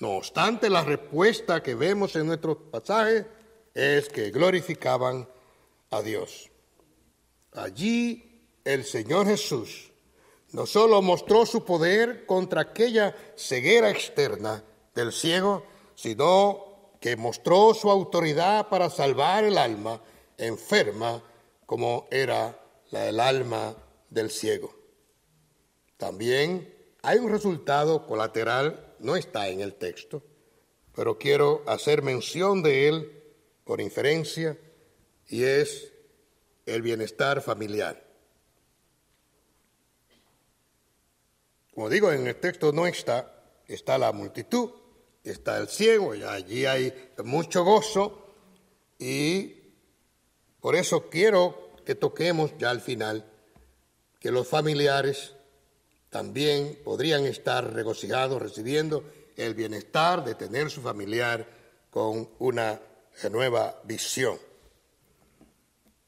No 0.00 0.10
obstante, 0.16 0.68
la 0.68 0.84
respuesta 0.84 1.62
que 1.62 1.74
vemos 1.74 2.14
en 2.16 2.26
nuestro 2.26 2.58
pasaje 2.58 3.26
es 3.72 4.08
que 4.08 4.30
glorificaban 4.30 5.28
a 5.90 6.02
Dios. 6.02 6.50
Allí 7.52 8.50
el 8.64 8.84
Señor 8.84 9.26
Jesús 9.26 9.92
no 10.52 10.66
solo 10.66 11.02
mostró 11.02 11.44
su 11.46 11.64
poder 11.64 12.26
contra 12.26 12.62
aquella 12.62 13.14
ceguera 13.36 13.90
externa 13.90 14.64
del 14.94 15.12
ciego, 15.12 15.64
sino 15.94 16.92
que 17.00 17.16
mostró 17.16 17.74
su 17.74 17.90
autoridad 17.90 18.68
para 18.68 18.90
salvar 18.90 19.44
el 19.44 19.58
alma 19.58 20.00
enferma 20.38 21.22
como 21.66 22.06
era 22.10 22.58
la 22.90 23.00
del 23.00 23.20
alma 23.20 23.76
del 24.10 24.30
ciego. 24.30 24.74
También 25.96 26.74
hay 27.02 27.18
un 27.18 27.30
resultado 27.30 28.06
colateral, 28.06 28.94
no 28.98 29.16
está 29.16 29.48
en 29.48 29.60
el 29.60 29.74
texto, 29.74 30.22
pero 30.94 31.18
quiero 31.18 31.62
hacer 31.66 32.02
mención 32.02 32.62
de 32.62 32.88
él 32.88 33.22
por 33.64 33.80
inferencia, 33.80 34.58
y 35.28 35.44
es 35.44 35.92
el 36.66 36.82
bienestar 36.82 37.40
familiar. 37.40 38.02
Como 41.74 41.88
digo, 41.90 42.10
en 42.10 42.26
el 42.26 42.36
texto 42.36 42.72
no 42.72 42.86
está, 42.86 43.44
está 43.66 43.98
la 43.98 44.12
multitud, 44.12 44.70
está 45.22 45.58
el 45.58 45.68
ciego, 45.68 46.14
y 46.14 46.22
allí 46.22 46.64
hay 46.64 47.12
mucho 47.24 47.64
gozo, 47.64 48.34
y 48.98 49.54
por 50.60 50.74
eso 50.74 51.10
quiero 51.10 51.72
que 51.84 51.94
toquemos 51.94 52.52
ya 52.58 52.70
al 52.70 52.80
final 52.80 53.24
que 54.18 54.30
los 54.30 54.48
familiares 54.48 55.34
también 56.10 56.80
podrían 56.82 57.26
estar 57.26 57.74
regocijados 57.74 58.40
recibiendo 58.40 59.04
el 59.36 59.54
bienestar 59.54 60.24
de 60.24 60.34
tener 60.34 60.70
su 60.70 60.80
familiar 60.80 61.46
con 61.90 62.30
una 62.38 62.80
nueva 63.30 63.80
visión. 63.84 64.38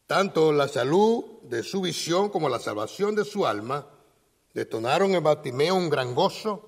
Tanto 0.08 0.52
la 0.52 0.68
salud 0.68 1.22
de 1.42 1.62
su 1.62 1.82
visión 1.82 2.30
como 2.30 2.48
la 2.48 2.58
salvación 2.58 3.14
de 3.14 3.26
su 3.26 3.46
alma 3.46 3.86
detonaron 4.54 5.14
en 5.14 5.22
Batimeo 5.22 5.74
un 5.74 5.90
gran 5.90 6.14
gozo, 6.14 6.66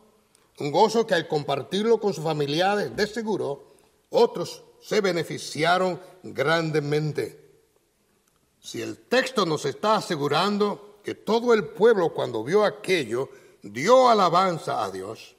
un 0.59 0.71
gozo 0.71 1.07
que 1.07 1.15
al 1.15 1.27
compartirlo 1.27 1.99
con 1.99 2.13
sus 2.13 2.23
familiares, 2.23 2.95
de 2.95 3.07
seguro, 3.07 3.77
otros 4.11 4.63
se 4.83 5.01
beneficiaron 5.01 5.99
grandemente. 6.23 7.51
Si 8.61 8.83
el 8.83 8.99
texto 8.99 9.47
nos 9.47 9.65
está 9.65 9.97
asegurando 9.97 10.99
que 11.03 11.15
todo 11.15 11.55
el 11.55 11.65
pueblo 11.65 12.13
cuando 12.13 12.45
vio 12.45 12.63
aquello 12.63 13.31
dio 13.63 14.11
alabanza 14.11 14.85
a 14.85 14.91
Dios, 14.91 15.35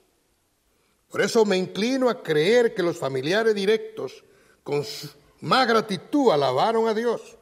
por 1.07 1.21
eso 1.21 1.45
me 1.45 1.55
inclino 1.55 2.09
a 2.09 2.23
creer 2.23 2.73
que 2.73 2.81
los 2.81 2.97
familiares 2.97 3.53
directos 3.53 4.23
con 4.63 4.83
más 5.41 5.67
gratitud 5.67 6.31
alabaron 6.31 6.87
a 6.87 6.95
Dios. 6.95 7.37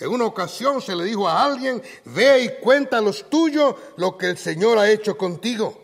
En 0.00 0.08
una 0.10 0.26
ocasión 0.26 0.80
se 0.80 0.94
le 0.94 1.04
dijo 1.04 1.28
a 1.28 1.44
alguien, 1.44 1.82
ve 2.04 2.44
y 2.44 2.60
cuenta 2.62 2.98
a 2.98 3.00
los 3.00 3.28
tuyos 3.28 3.74
lo 3.96 4.16
que 4.16 4.26
el 4.26 4.38
Señor 4.38 4.78
ha 4.78 4.90
hecho 4.90 5.18
contigo. 5.18 5.82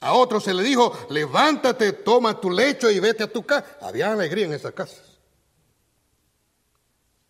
A 0.00 0.12
otro 0.12 0.38
se 0.38 0.54
le 0.54 0.62
dijo, 0.62 0.96
levántate, 1.10 1.92
toma 1.92 2.40
tu 2.40 2.50
lecho 2.50 2.90
y 2.90 3.00
vete 3.00 3.24
a 3.24 3.32
tu 3.32 3.44
casa. 3.44 3.78
Había 3.80 4.12
alegría 4.12 4.46
en 4.46 4.52
esa 4.52 4.70
casa. 4.72 5.02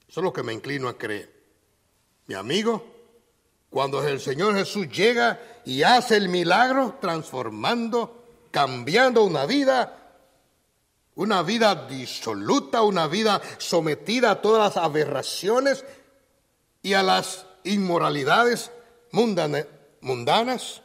Eso 0.09 0.21
es 0.21 0.25
lo 0.25 0.33
que 0.33 0.43
me 0.43 0.53
inclino 0.53 0.89
a 0.89 0.99
creer. 0.99 1.33
Mi 2.27 2.35
amigo, 2.35 2.85
cuando 3.71 4.07
el 4.07 4.21
Señor 4.21 4.55
Jesús 4.55 4.89
llega 4.89 5.41
y 5.65 5.83
hace 5.83 6.17
el 6.17 6.29
milagro 6.29 6.99
transformando, 7.01 8.25
cambiando 8.51 9.23
una 9.23 9.47
vida, 9.47 9.98
una 11.19 11.43
vida 11.43 11.87
disoluta, 11.87 12.83
una 12.83 13.07
vida 13.07 13.43
sometida 13.59 14.31
a 14.31 14.41
todas 14.41 14.75
las 14.75 14.83
aberraciones 14.83 15.85
y 16.81 16.95
a 16.95 17.03
las 17.03 17.47
inmoralidades 17.65 18.73
mundanas. 19.13 20.83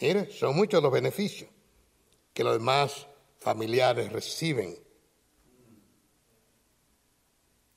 Mire, 0.00 0.32
son 0.32 0.56
muchos 0.56 0.82
los 0.82 0.92
beneficios 0.92 1.50
que 2.32 2.44
los 2.44 2.54
demás 2.54 3.06
familiares 3.38 4.12
reciben 4.12 4.76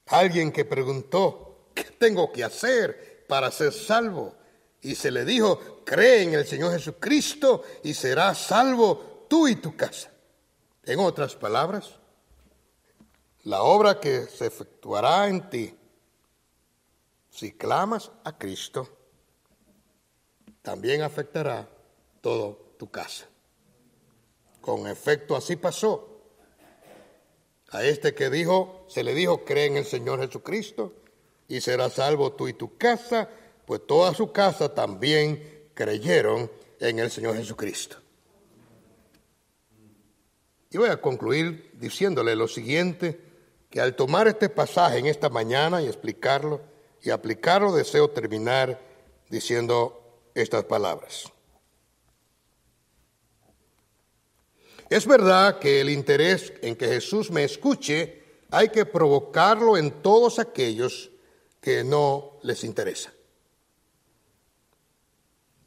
Alguien 0.09 0.51
que 0.51 0.65
preguntó, 0.65 1.69
¿qué 1.75 1.83
tengo 1.83 2.31
que 2.31 2.43
hacer 2.43 3.25
para 3.27 3.51
ser 3.51 3.71
salvo? 3.71 4.35
Y 4.81 4.95
se 4.95 5.11
le 5.11 5.23
dijo, 5.23 5.83
cree 5.85 6.23
en 6.23 6.33
el 6.33 6.47
Señor 6.47 6.73
Jesucristo 6.73 7.63
y 7.83 7.93
serás 7.93 8.39
salvo 8.39 9.27
tú 9.29 9.47
y 9.47 9.57
tu 9.57 9.75
casa. 9.75 10.11
En 10.89 10.99
otras 10.99 11.35
palabras, 11.35 11.99
la 13.43 13.61
obra 13.61 13.99
que 13.99 14.25
se 14.25 14.47
efectuará 14.47 15.27
en 15.27 15.47
ti, 15.47 15.77
si 17.29 17.51
clamas 17.51 18.09
a 18.23 18.35
Cristo, 18.35 18.89
también 20.63 21.03
afectará 21.03 21.69
toda 22.21 22.55
tu 22.79 22.89
casa. 22.89 23.27
Con 24.61 24.87
efecto 24.87 25.35
así 25.35 25.57
pasó. 25.57 26.23
A 27.69 27.83
este 27.83 28.15
que 28.15 28.31
dijo, 28.31 28.87
se 28.89 29.03
le 29.03 29.13
dijo, 29.13 29.45
cree 29.45 29.67
en 29.67 29.77
el 29.77 29.85
Señor 29.85 30.19
Jesucristo 30.19 30.93
y 31.47 31.61
será 31.61 31.91
salvo 31.91 32.31
tú 32.31 32.47
y 32.47 32.53
tu 32.53 32.79
casa, 32.79 33.29
pues 33.67 33.85
toda 33.85 34.15
su 34.15 34.31
casa 34.31 34.73
también 34.73 35.69
creyeron 35.75 36.51
en 36.79 36.97
el 36.97 37.11
Señor 37.11 37.35
Jesucristo. 37.35 37.97
Y 40.69 40.77
voy 40.77 40.89
a 40.89 41.01
concluir 41.01 41.71
diciéndole 41.73 42.35
lo 42.35 42.47
siguiente, 42.47 43.19
que 43.69 43.81
al 43.81 43.95
tomar 43.95 44.27
este 44.27 44.49
pasaje 44.49 44.99
en 44.99 45.05
esta 45.05 45.29
mañana 45.29 45.81
y 45.81 45.87
explicarlo 45.87 46.61
y 47.01 47.11
aplicarlo, 47.11 47.73
deseo 47.73 48.09
terminar 48.09 48.79
diciendo 49.29 50.29
estas 50.33 50.65
palabras. 50.65 51.31
Es 54.89 55.05
verdad 55.05 55.59
que 55.59 55.81
el 55.81 55.89
interés 55.89 56.51
en 56.61 56.75
que 56.75 56.87
Jesús 56.87 57.29
me 57.29 57.43
escuche 57.43 58.23
hay 58.49 58.69
que 58.69 58.85
provocarlo 58.85 59.77
en 59.77 60.01
todos 60.01 60.39
aquellos 60.39 61.11
que 61.61 61.83
no 61.83 62.39
les 62.41 62.63
interesa. 62.63 63.13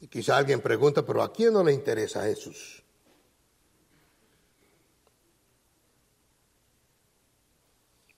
Y 0.01 0.07
quizá 0.07 0.37
alguien 0.37 0.59
pregunta, 0.59 1.05
pero 1.05 1.23
¿a 1.23 1.31
quién 1.31 1.53
no 1.53 1.63
le 1.63 1.71
interesa 1.71 2.21
a 2.21 2.25
Jesús? 2.25 2.82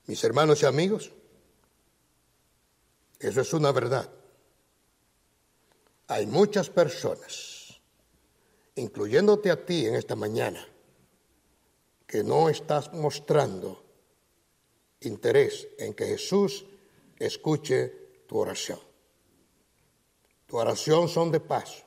Mis 0.06 0.22
hermanos 0.22 0.62
y 0.62 0.66
amigos, 0.66 1.12
eso 3.18 3.40
es 3.40 3.52
una 3.52 3.72
verdad. 3.72 4.08
Hay 6.08 6.26
muchas 6.26 6.70
personas, 6.70 7.80
incluyéndote 8.76 9.50
a 9.50 9.64
ti 9.66 9.86
en 9.86 9.96
esta 9.96 10.14
mañana, 10.14 10.66
que 12.06 12.22
no 12.22 12.48
estás 12.48 12.92
mostrando 12.92 13.82
interés 15.00 15.66
en 15.78 15.92
que 15.94 16.06
Jesús 16.06 16.64
escuche 17.18 17.88
tu 18.28 18.38
oración. 18.38 18.78
Tu 20.46 20.56
oración 20.56 21.08
son 21.08 21.32
de 21.32 21.40
paso. 21.40 21.82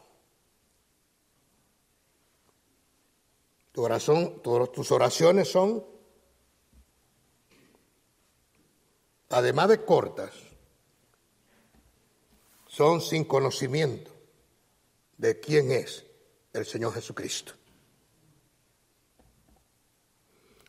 Tu 3.72 3.82
oración, 3.82 4.42
tus 4.42 4.92
oraciones 4.92 5.50
son, 5.50 5.86
además 9.30 9.70
de 9.70 9.84
cortas, 9.86 10.32
son 12.68 13.02
sin 13.02 13.24
conocimiento 13.24 14.12
de 15.18 15.40
quién 15.40 15.72
es 15.72 16.06
el 16.54 16.66
Señor 16.66 16.94
Jesucristo. 16.94 17.54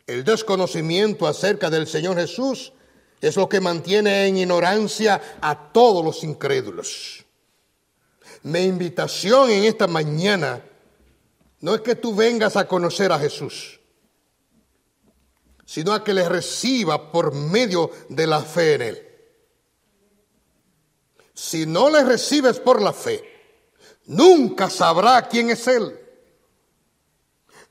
El 0.06 0.24
desconocimiento 0.24 1.26
acerca 1.26 1.70
del 1.70 1.86
Señor 1.86 2.16
Jesús 2.16 2.72
es 3.20 3.36
lo 3.36 3.48
que 3.48 3.60
mantiene 3.60 4.26
en 4.26 4.38
ignorancia 4.38 5.38
a 5.40 5.72
todos 5.72 6.04
los 6.04 6.24
incrédulos. 6.24 7.24
Mi 8.42 8.60
invitación 8.60 9.50
en 9.50 9.64
esta 9.64 9.86
mañana 9.86 10.62
no 11.60 11.74
es 11.74 11.82
que 11.82 11.94
tú 11.94 12.14
vengas 12.14 12.56
a 12.56 12.66
conocer 12.66 13.12
a 13.12 13.18
Jesús, 13.18 13.79
sino 15.70 15.92
a 15.92 16.02
que 16.02 16.12
le 16.12 16.28
reciba 16.28 17.12
por 17.12 17.32
medio 17.32 17.92
de 18.08 18.26
la 18.26 18.40
fe 18.40 18.74
en 18.74 18.82
Él. 18.82 19.08
Si 21.32 21.64
no 21.64 21.88
le 21.88 22.02
recibes 22.02 22.58
por 22.58 22.82
la 22.82 22.92
fe, 22.92 23.22
nunca 24.06 24.68
sabrá 24.68 25.28
quién 25.28 25.48
es 25.48 25.68
Él. 25.68 25.96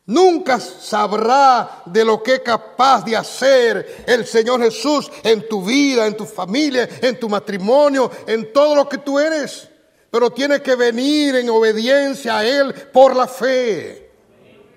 Nunca 0.06 0.62
sabrá 0.62 1.84
de 1.88 2.06
lo 2.06 2.24
que 2.24 2.36
es 2.36 2.39
capaz 2.39 3.04
de 3.04 3.18
hacer 3.18 4.06
el 4.08 4.26
Señor 4.26 4.62
Jesús 4.62 5.12
en 5.22 5.50
tu 5.50 5.62
vida, 5.62 6.08
en 6.08 6.16
tu 6.16 6.26
familia, 6.26 6.88
en 7.02 7.20
tu 7.20 7.28
matrimonio, 7.28 8.10
en 8.26 8.54
todo 8.54 8.76
lo 8.76 8.88
que 8.88 9.00
tú 9.00 9.20
eres. 9.20 9.68
Pero 10.10 10.30
tiene 10.30 10.62
que 10.62 10.76
venir 10.76 11.36
en 11.36 11.50
obediencia 11.50 12.38
a 12.38 12.45
Él 12.45 12.74
por 12.93 13.14
la 13.14 13.28
fe, 13.28 14.10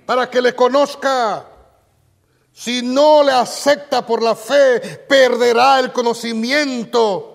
para 0.07 0.29
que 0.29 0.43
le 0.43 0.57
conozca. 0.57 1.51
Si 2.53 2.83
no 2.83 3.23
le 3.23 3.33
acepta 3.33 4.05
por 4.05 4.23
la 4.23 4.37
fe, 4.37 4.81
perderá 5.09 5.81
el 5.81 5.93
conocimiento 5.93 7.33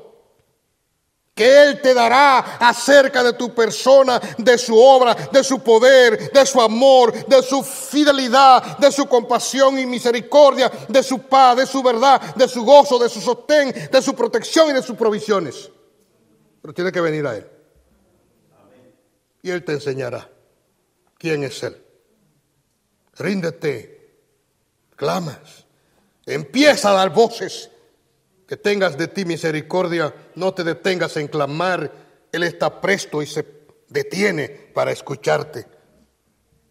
que 1.38 1.64
Él 1.64 1.82
te 1.82 1.94
dará 1.94 2.40
acerca 2.58 3.24
de 3.24 3.34
tu 3.34 3.54
persona, 3.54 4.20
de 4.40 4.58
su 4.58 4.76
obra, 4.76 5.14
de 5.32 5.44
su 5.44 5.60
poder, 5.60 6.32
de 6.32 6.46
su 6.48 6.60
amor, 6.60 7.14
de 7.28 7.44
su 7.44 7.64
fidelidad, 7.64 8.80
de 8.80 8.92
su 8.92 9.06
compasión 9.06 9.78
y 9.78 9.86
misericordia, 9.86 10.72
de 10.90 11.04
su 11.04 11.20
paz, 11.20 11.58
de 11.58 11.68
su 11.68 11.84
verdad, 11.84 12.36
de 12.36 12.48
su 12.48 12.66
gozo, 12.66 12.98
de 12.98 13.08
su 13.08 13.22
sostén, 13.22 13.72
de 13.92 14.02
su 14.02 14.16
protección 14.16 14.72
y 14.72 14.74
de 14.74 14.82
sus 14.82 14.98
provisiones. 14.98 15.70
Pero 16.60 16.74
tiene 16.74 16.92
que 16.92 17.02
venir 17.02 17.28
a 17.28 17.38
Él. 17.38 17.48
Y 19.44 19.52
Él 19.52 19.64
te 19.64 19.74
enseñará 19.74 20.28
quién 21.20 21.44
es 21.44 21.62
Él. 21.62 21.80
Ríndete, 23.16 23.97
clamas, 24.98 25.66
empieza 26.26 26.90
a 26.90 26.94
dar 26.94 27.14
voces 27.14 27.72
que 28.46 28.58
tengas 28.58 28.98
de 28.98 29.08
ti 29.08 29.24
misericordia, 29.24 30.14
no 30.36 30.54
te 30.54 30.66
detengas 30.66 31.16
en 31.16 31.30
clamar, 31.30 31.92
Él 32.34 32.44
está 32.44 32.82
presto 32.82 33.22
y 33.22 33.28
se 33.28 33.46
detiene 33.88 34.50
para 34.50 34.92
escucharte. 34.92 35.66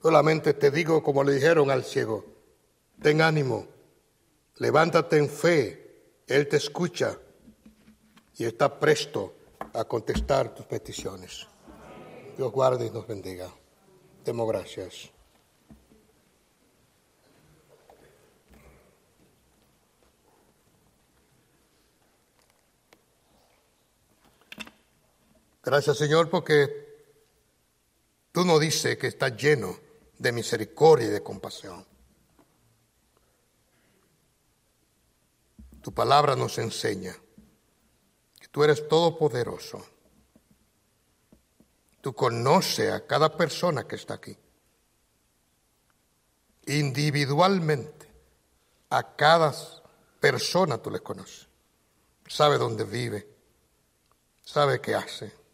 Solamente 0.03 0.53
te 0.53 0.70
digo 0.70 1.03
como 1.03 1.24
le 1.24 1.33
dijeron 1.33 1.70
al 1.70 1.85
ciego, 1.85 2.24
ten 3.01 3.22
ánimo, 3.22 3.66
levántate 4.57 5.16
en 5.16 5.31
fe, 5.31 6.20
Él 6.27 6.49
te 6.49 6.59
escucha 6.59 7.18
y 8.37 8.45
está 8.45 8.79
presto 8.79 9.35
a 9.72 9.85
contestar 9.85 10.55
tus 10.55 10.66
peticiones. 10.66 11.47
Dios 12.37 12.53
guarde 12.53 12.87
y 12.87 12.91
nos 12.91 13.07
bendiga. 13.07 13.49
Demos 14.24 14.49
gracias. 14.49 15.16
Gracias 25.67 25.99
Señor 25.99 26.31
porque 26.31 27.11
tú 28.31 28.45
no 28.45 28.57
dices 28.61 28.97
que 28.99 29.09
estás 29.09 29.37
lleno 29.37 29.77
de 30.17 30.31
misericordia 30.31 31.09
y 31.09 31.11
de 31.11 31.25
compasión. 31.25 31.85
Tu 35.83 35.93
palabra 35.93 36.37
nos 36.37 36.57
enseña 36.59 37.17
que 38.41 38.47
tú 38.47 38.62
eres 38.62 38.87
todopoderoso. 38.87 39.85
Tú 42.01 42.14
conoces 42.14 42.93
a 42.93 43.05
cada 43.05 43.37
persona 43.37 43.89
que 43.89 43.97
está 43.97 44.14
aquí. 44.14 44.39
Individualmente, 46.67 48.07
a 48.91 49.17
cada 49.17 49.53
persona 50.21 50.79
tú 50.79 50.93
le 50.93 51.01
conoces. 51.01 51.49
Sabe 52.29 52.57
dónde 52.57 52.85
vive, 52.85 53.29
sabe 54.45 54.81
qué 54.81 54.95
hace 54.95 55.46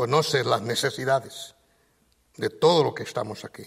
conoce 0.00 0.44
las 0.44 0.62
necesidades 0.62 1.54
de 2.38 2.48
todo 2.48 2.82
lo 2.82 2.94
que 2.94 3.02
estamos 3.02 3.44
aquí. 3.44 3.66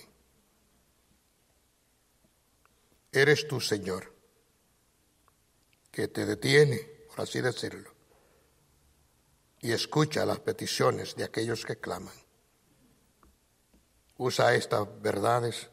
Eres 3.11 3.47
tu 3.47 3.61
Señor, 3.61 4.11
que 5.91 6.07
te 6.07 6.25
detiene, 6.25 6.77
por 7.07 7.21
así 7.21 7.39
decirlo, 7.39 7.93
y 9.59 9.73
escucha 9.73 10.25
las 10.25 10.39
peticiones 10.39 11.15
de 11.15 11.23
aquellos 11.23 11.67
que 11.67 11.79
claman. 11.79 12.15
Usa 14.17 14.55
estas 14.55 14.87
verdades 15.03 15.69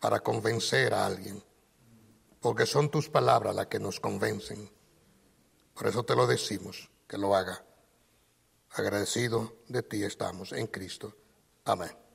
para 0.00 0.18
convencer 0.18 0.94
a 0.94 1.06
alguien, 1.06 1.44
porque 2.40 2.66
son 2.66 2.90
tus 2.90 3.08
palabras 3.08 3.54
las 3.54 3.68
que 3.68 3.78
nos 3.78 4.00
convencen. 4.00 4.68
Por 5.74 5.86
eso 5.86 6.04
te 6.04 6.16
lo 6.16 6.26
decimos, 6.26 6.90
que 7.06 7.18
lo 7.18 7.36
haga. 7.36 7.65
Agradecido 8.76 9.56
de 9.68 9.82
ti 9.82 10.04
estamos 10.04 10.52
en 10.52 10.66
Cristo. 10.66 11.16
Amén. 11.64 12.05